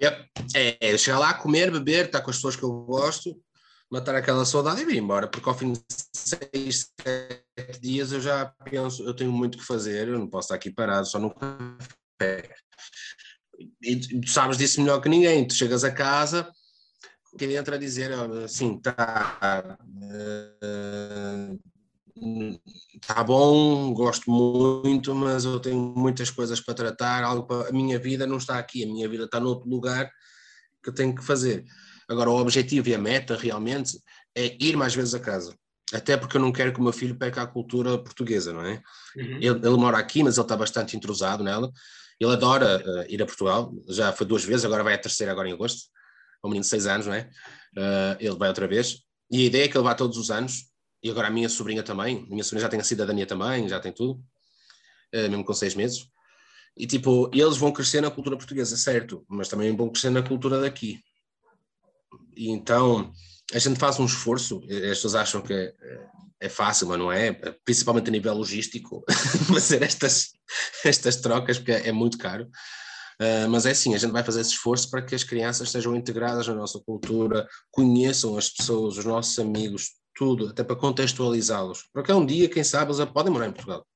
É, 0.00 0.92
é 0.92 0.96
chegar 0.96 1.18
lá, 1.18 1.34
comer, 1.34 1.70
beber, 1.70 2.06
estar 2.06 2.20
com 2.20 2.30
as 2.30 2.36
pessoas 2.36 2.56
que 2.56 2.62
eu 2.62 2.70
gosto, 2.70 3.36
matar 3.90 4.14
aquela 4.14 4.44
saudade 4.44 4.82
e 4.82 4.84
vir 4.84 4.96
embora, 4.96 5.26
porque 5.26 5.48
ao 5.48 5.56
fim 5.56 5.72
de 5.72 5.80
seis, 6.14 6.90
sete 7.02 7.80
dias 7.80 8.12
eu 8.12 8.20
já 8.20 8.46
penso, 8.64 9.02
eu 9.02 9.14
tenho 9.14 9.32
muito 9.32 9.58
que 9.58 9.64
fazer, 9.64 10.08
eu 10.08 10.18
não 10.18 10.28
posso 10.28 10.46
estar 10.46 10.54
aqui 10.54 10.70
parado 10.70 11.06
só 11.06 11.18
no 11.18 11.34
café. 11.34 12.54
E 13.82 13.96
tu 14.20 14.30
sabes 14.30 14.56
disso 14.56 14.80
melhor 14.80 15.00
que 15.00 15.08
ninguém, 15.08 15.46
tu 15.46 15.54
chegas 15.54 15.82
a 15.82 15.90
casa, 15.90 16.48
quem 17.36 17.54
entra 17.54 17.76
a 17.76 17.78
dizer 17.78 18.12
assim, 18.44 18.78
tá, 18.80 19.78
uh, 19.82 19.84
tá 23.06 23.22
bom, 23.22 23.92
gosto 23.92 24.30
muito, 24.30 25.14
mas 25.14 25.44
eu 25.44 25.60
tenho 25.60 25.78
muitas 25.78 26.30
coisas 26.30 26.60
para 26.60 26.74
tratar, 26.74 27.24
algo 27.24 27.46
para, 27.46 27.68
a 27.68 27.72
minha 27.72 27.98
vida 27.98 28.26
não 28.26 28.36
está 28.36 28.58
aqui, 28.58 28.84
a 28.84 28.86
minha 28.86 29.08
vida 29.08 29.24
está 29.24 29.38
noutro 29.40 29.68
lugar 29.68 30.10
que 30.82 30.90
eu 30.90 30.94
tenho 30.94 31.14
que 31.14 31.24
fazer. 31.24 31.64
Agora, 32.08 32.30
o 32.30 32.38
objetivo 32.38 32.88
e 32.88 32.94
a 32.94 32.98
meta 32.98 33.36
realmente 33.36 33.98
é 34.34 34.56
ir 34.60 34.76
mais 34.76 34.94
vezes 34.94 35.14
a 35.14 35.20
casa. 35.20 35.54
Até 35.92 36.16
porque 36.16 36.36
eu 36.36 36.40
não 36.40 36.52
quero 36.52 36.72
que 36.72 36.80
o 36.80 36.82
meu 36.82 36.92
filho 36.92 37.16
peque 37.16 37.38
a 37.38 37.46
cultura 37.46 37.98
portuguesa, 37.98 38.52
não 38.52 38.64
é? 38.64 38.82
Uhum. 39.16 39.36
Ele, 39.36 39.48
ele, 39.48 39.76
mora 39.76 39.98
aqui, 39.98 40.22
mas 40.22 40.36
ele 40.36 40.44
está 40.44 40.56
bastante 40.56 40.96
entrosado 40.96 41.42
nela. 41.42 41.70
Ele 42.20 42.32
adora 42.32 42.82
uh, 42.84 43.12
ir 43.12 43.22
a 43.22 43.26
Portugal, 43.26 43.72
já 43.88 44.12
foi 44.12 44.26
duas 44.26 44.44
vezes, 44.44 44.64
agora 44.64 44.82
vai 44.82 44.94
a 44.94 44.98
terceira, 44.98 45.32
agora 45.32 45.48
em 45.48 45.52
agosto. 45.52 45.88
É 46.42 46.46
um 46.46 46.50
menino 46.50 46.62
de 46.62 46.68
seis 46.68 46.86
anos, 46.86 47.06
não 47.06 47.14
é? 47.14 47.30
Uh, 47.76 48.16
ele 48.20 48.36
vai 48.36 48.48
outra 48.48 48.66
vez. 48.66 48.98
E 49.30 49.42
a 49.42 49.46
ideia 49.46 49.64
é 49.64 49.68
que 49.68 49.76
ele 49.76 49.84
vá 49.84 49.94
todos 49.94 50.16
os 50.18 50.30
anos, 50.30 50.67
e 51.02 51.10
agora 51.10 51.28
a 51.28 51.30
minha 51.30 51.48
sobrinha 51.48 51.82
também, 51.82 52.26
minha 52.28 52.42
sobrinha 52.42 52.62
já 52.62 52.68
tem 52.68 52.80
a 52.80 52.84
cidadania 52.84 53.26
também, 53.26 53.68
já 53.68 53.78
tem 53.78 53.92
tudo, 53.92 54.20
uh, 55.14 55.28
mesmo 55.30 55.44
com 55.44 55.54
seis 55.54 55.74
meses. 55.74 56.08
E 56.76 56.86
tipo, 56.86 57.30
eles 57.32 57.56
vão 57.56 57.72
crescer 57.72 58.00
na 58.00 58.10
cultura 58.10 58.36
portuguesa, 58.36 58.76
certo, 58.76 59.24
mas 59.28 59.48
também 59.48 59.74
vão 59.76 59.90
crescer 59.90 60.10
na 60.10 60.22
cultura 60.22 60.60
daqui. 60.60 61.02
E 62.36 62.50
então 62.50 63.12
a 63.52 63.58
gente 63.58 63.78
faz 63.78 63.98
um 63.98 64.04
esforço, 64.04 64.60
as 64.64 64.98
pessoas 64.98 65.14
acham 65.14 65.42
que 65.42 65.52
é, 65.52 65.74
é 66.40 66.48
fácil, 66.48 66.86
mas 66.86 66.98
não 66.98 67.10
é, 67.10 67.32
principalmente 67.64 68.08
a 68.08 68.12
nível 68.12 68.34
logístico, 68.34 69.04
fazer 69.52 69.82
estas, 69.82 70.28
estas 70.84 71.16
trocas, 71.16 71.58
porque 71.58 71.72
é 71.72 71.92
muito 71.92 72.18
caro. 72.18 72.48
Uh, 73.20 73.48
mas 73.50 73.66
é 73.66 73.72
assim, 73.72 73.96
a 73.96 73.98
gente 73.98 74.12
vai 74.12 74.22
fazer 74.22 74.40
esse 74.40 74.50
esforço 74.50 74.88
para 74.88 75.02
que 75.02 75.12
as 75.12 75.24
crianças 75.24 75.66
estejam 75.66 75.96
integradas 75.96 76.46
na 76.46 76.54
nossa 76.54 76.78
cultura, 76.78 77.48
conheçam 77.72 78.38
as 78.38 78.48
pessoas, 78.48 78.96
os 78.96 79.04
nossos 79.04 79.36
amigos, 79.40 79.97
tudo, 80.18 80.48
até 80.48 80.64
para 80.64 80.74
contextualizá-los. 80.74 81.88
Porque 81.92 82.10
é 82.10 82.14
um 82.14 82.26
dia, 82.26 82.48
quem 82.48 82.64
sabe, 82.64 82.92
eles 82.92 83.10
podem 83.10 83.32
morar 83.32 83.46
em 83.46 83.52
Portugal. 83.52 83.86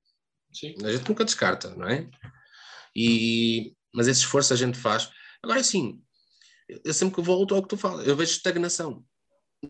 Sim. 0.53 0.77
A 0.85 0.93
gente 0.93 1.09
nunca 1.09 1.25
descarta, 1.25 1.75
não 1.75 1.89
é? 1.89 2.09
E, 2.95 3.75
mas 3.93 4.07
esse 4.07 4.21
esforço 4.21 4.53
a 4.53 4.57
gente 4.57 4.79
faz. 4.79 5.11
Agora, 5.43 5.63
sim, 5.65 6.01
eu 6.85 6.95
sempre 6.95 7.17
que 7.17 7.23
volto 7.23 7.55
ao 7.55 7.63
que 7.63 7.69
tu 7.69 7.77
falas, 7.77 8.07
eu 8.07 8.15
vejo 8.15 8.31
estagnação. 8.31 9.05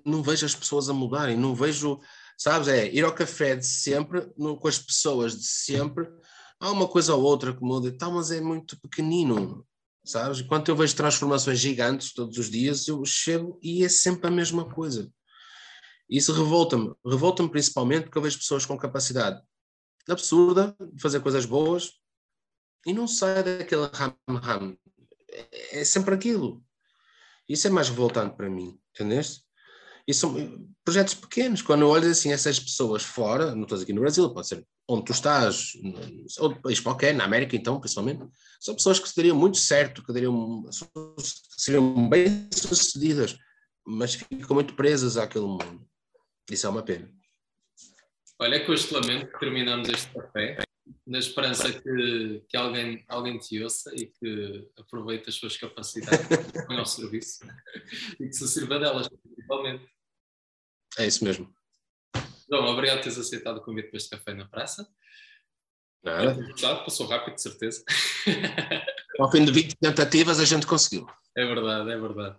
Não 0.04 0.22
vejo 0.22 0.44
as 0.44 0.54
pessoas 0.54 0.90
a 0.90 0.92
mudarem, 0.92 1.36
não 1.36 1.54
vejo, 1.54 1.98
sabes, 2.36 2.68
é 2.68 2.92
ir 2.92 3.04
ao 3.04 3.14
café 3.14 3.56
de 3.56 3.66
sempre, 3.66 4.30
no, 4.36 4.58
com 4.58 4.68
as 4.68 4.78
pessoas 4.78 5.38
de 5.38 5.46
sempre, 5.46 6.06
há 6.60 6.70
uma 6.70 6.88
coisa 6.88 7.14
ou 7.14 7.22
outra 7.22 7.54
que 7.54 7.62
muda 7.62 7.88
e 7.88 7.92
tal, 7.92 8.12
mas 8.12 8.30
é 8.30 8.40
muito 8.40 8.78
pequenino, 8.80 9.66
sabes? 10.04 10.40
Enquanto 10.40 10.68
eu 10.68 10.76
vejo 10.76 10.96
transformações 10.96 11.58
gigantes 11.58 12.12
todos 12.12 12.36
os 12.36 12.50
dias, 12.50 12.88
eu 12.88 13.02
chego 13.04 13.58
e 13.62 13.84
é 13.84 13.88
sempre 13.88 14.28
a 14.28 14.30
mesma 14.30 14.68
coisa. 14.68 15.10
Isso 16.08 16.32
revolta-me, 16.32 16.94
revolta-me 17.06 17.48
principalmente 17.48 18.04
porque 18.04 18.18
eu 18.18 18.22
vejo 18.22 18.38
pessoas 18.38 18.66
com 18.66 18.76
capacidade 18.76 19.42
absurda 20.08 20.74
de 20.92 21.00
fazer 21.00 21.20
coisas 21.20 21.44
boas 21.44 21.92
e 22.86 22.92
não 22.92 23.06
sai 23.06 23.42
daquele 23.42 23.88
ram-ram. 23.92 24.76
É, 25.30 25.80
é 25.80 25.84
sempre 25.84 26.14
aquilo. 26.14 26.62
Isso 27.48 27.66
é 27.66 27.70
mais 27.70 27.88
revoltante 27.88 28.36
para 28.36 28.50
mim, 28.50 28.78
entendeste? 28.94 29.42
E 30.06 30.12
são 30.12 30.34
projetos 30.84 31.14
pequenos. 31.14 31.62
Quando 31.62 31.82
eu 31.82 31.88
olho 31.88 32.10
assim 32.10 32.32
essas 32.32 32.58
pessoas 32.58 33.02
fora, 33.02 33.54
não 33.54 33.62
estou 33.62 33.80
aqui 33.80 33.92
no 33.92 34.00
Brasil, 34.00 34.32
pode 34.32 34.48
ser 34.48 34.66
onde 34.88 35.04
tu 35.04 35.12
estás, 35.12 35.72
ou 36.38 36.60
país 36.60 36.80
qualquer, 36.80 37.14
na 37.14 37.24
América 37.24 37.54
então, 37.54 37.78
principalmente, 37.78 38.28
são 38.60 38.74
pessoas 38.74 38.98
que 38.98 39.14
dariam 39.16 39.36
muito 39.36 39.56
certo, 39.56 40.04
que 40.04 40.12
dariam, 40.12 40.64
seriam 41.56 42.08
bem 42.08 42.48
sucedidas, 42.52 43.38
mas 43.86 44.14
ficam 44.14 44.54
muito 44.54 44.74
presas 44.74 45.16
àquele 45.16 45.44
mundo. 45.44 45.88
Isso 46.52 46.66
é 46.66 46.70
uma 46.70 46.82
pena. 46.82 47.10
Olha, 48.38 48.62
com 48.66 48.74
este 48.74 48.92
lamento 48.92 49.32
que 49.32 49.38
terminamos 49.38 49.88
este 49.88 50.12
café, 50.12 50.58
na 51.06 51.18
esperança 51.18 51.72
que, 51.72 52.44
que 52.46 52.56
alguém, 52.58 53.02
alguém 53.08 53.38
te 53.38 53.62
ouça 53.62 53.90
e 53.94 54.06
que 54.06 54.70
aproveite 54.78 55.30
as 55.30 55.36
suas 55.36 55.56
capacidades 55.56 56.28
ao 56.68 56.76
nosso 56.76 57.00
serviço 57.00 57.40
e 58.20 58.26
que 58.28 58.34
se 58.34 58.46
sirva 58.48 58.78
delas, 58.78 59.08
principalmente. 59.08 59.88
É 60.98 61.06
isso 61.06 61.24
mesmo. 61.24 61.50
João, 62.50 62.66
obrigado 62.66 62.98
por 62.98 63.04
teres 63.04 63.18
aceitado 63.18 63.56
o 63.56 63.62
convite 63.62 63.88
para 63.88 63.96
este 63.96 64.10
café 64.10 64.34
na 64.34 64.46
praça. 64.46 64.86
Nada. 66.04 66.32
É, 66.32 66.84
passou 66.84 67.06
rápido, 67.06 67.36
de 67.36 67.42
certeza. 67.42 67.82
Ao 69.18 69.30
fim 69.30 69.42
de 69.42 69.52
20 69.52 69.76
tentativas 69.76 70.38
a 70.38 70.44
gente 70.44 70.66
conseguiu. 70.66 71.06
É 71.34 71.46
verdade, 71.46 71.90
é 71.90 71.98
verdade. 71.98 72.36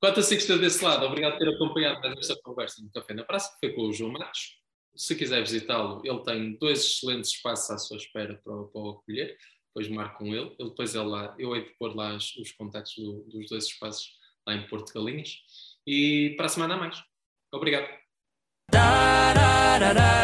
Quanto 0.00 0.20
a 0.20 0.22
si 0.22 0.36
que 0.36 0.42
esteve 0.42 0.60
desse 0.60 0.84
lado, 0.84 1.04
obrigado 1.04 1.32
por 1.32 1.38
ter 1.40 1.48
acompanhado 1.48 2.06
esta 2.18 2.36
conversa 2.42 2.80
no 2.82 2.90
Café 2.90 3.14
na 3.14 3.24
Praça, 3.24 3.52
que 3.52 3.66
foi 3.66 3.74
com 3.74 3.88
o 3.88 3.92
João 3.92 4.12
Matos. 4.12 4.56
Se 4.94 5.16
quiser 5.16 5.40
visitá-lo, 5.40 6.00
ele 6.04 6.22
tem 6.22 6.56
dois 6.56 6.84
excelentes 6.84 7.32
espaços 7.32 7.70
à 7.70 7.78
sua 7.78 7.96
espera 7.96 8.40
para, 8.44 8.54
para 8.64 8.80
o 8.80 8.90
acolher. 8.90 9.36
Depois 9.68 9.88
marco 9.88 10.18
com 10.18 10.26
ele. 10.26 10.54
ele 10.58 10.70
depois 10.70 10.94
é 10.94 11.02
lá, 11.02 11.34
eu 11.38 11.54
hei 11.54 11.64
de 11.64 11.70
pôr 11.78 11.94
lá 11.94 12.14
os, 12.14 12.36
os 12.36 12.52
contactos 12.52 12.94
do, 12.96 13.24
dos 13.24 13.48
dois 13.48 13.64
espaços 13.64 14.12
lá 14.46 14.54
em 14.54 14.66
Porto 14.68 14.92
Galinhas. 14.92 15.36
E 15.86 16.34
para 16.36 16.46
a 16.46 16.48
semana 16.48 16.74
a 16.74 16.78
mais. 16.78 17.02
Obrigado. 17.52 17.88
Da, 18.70 19.32
da, 19.32 19.78
da, 19.78 20.18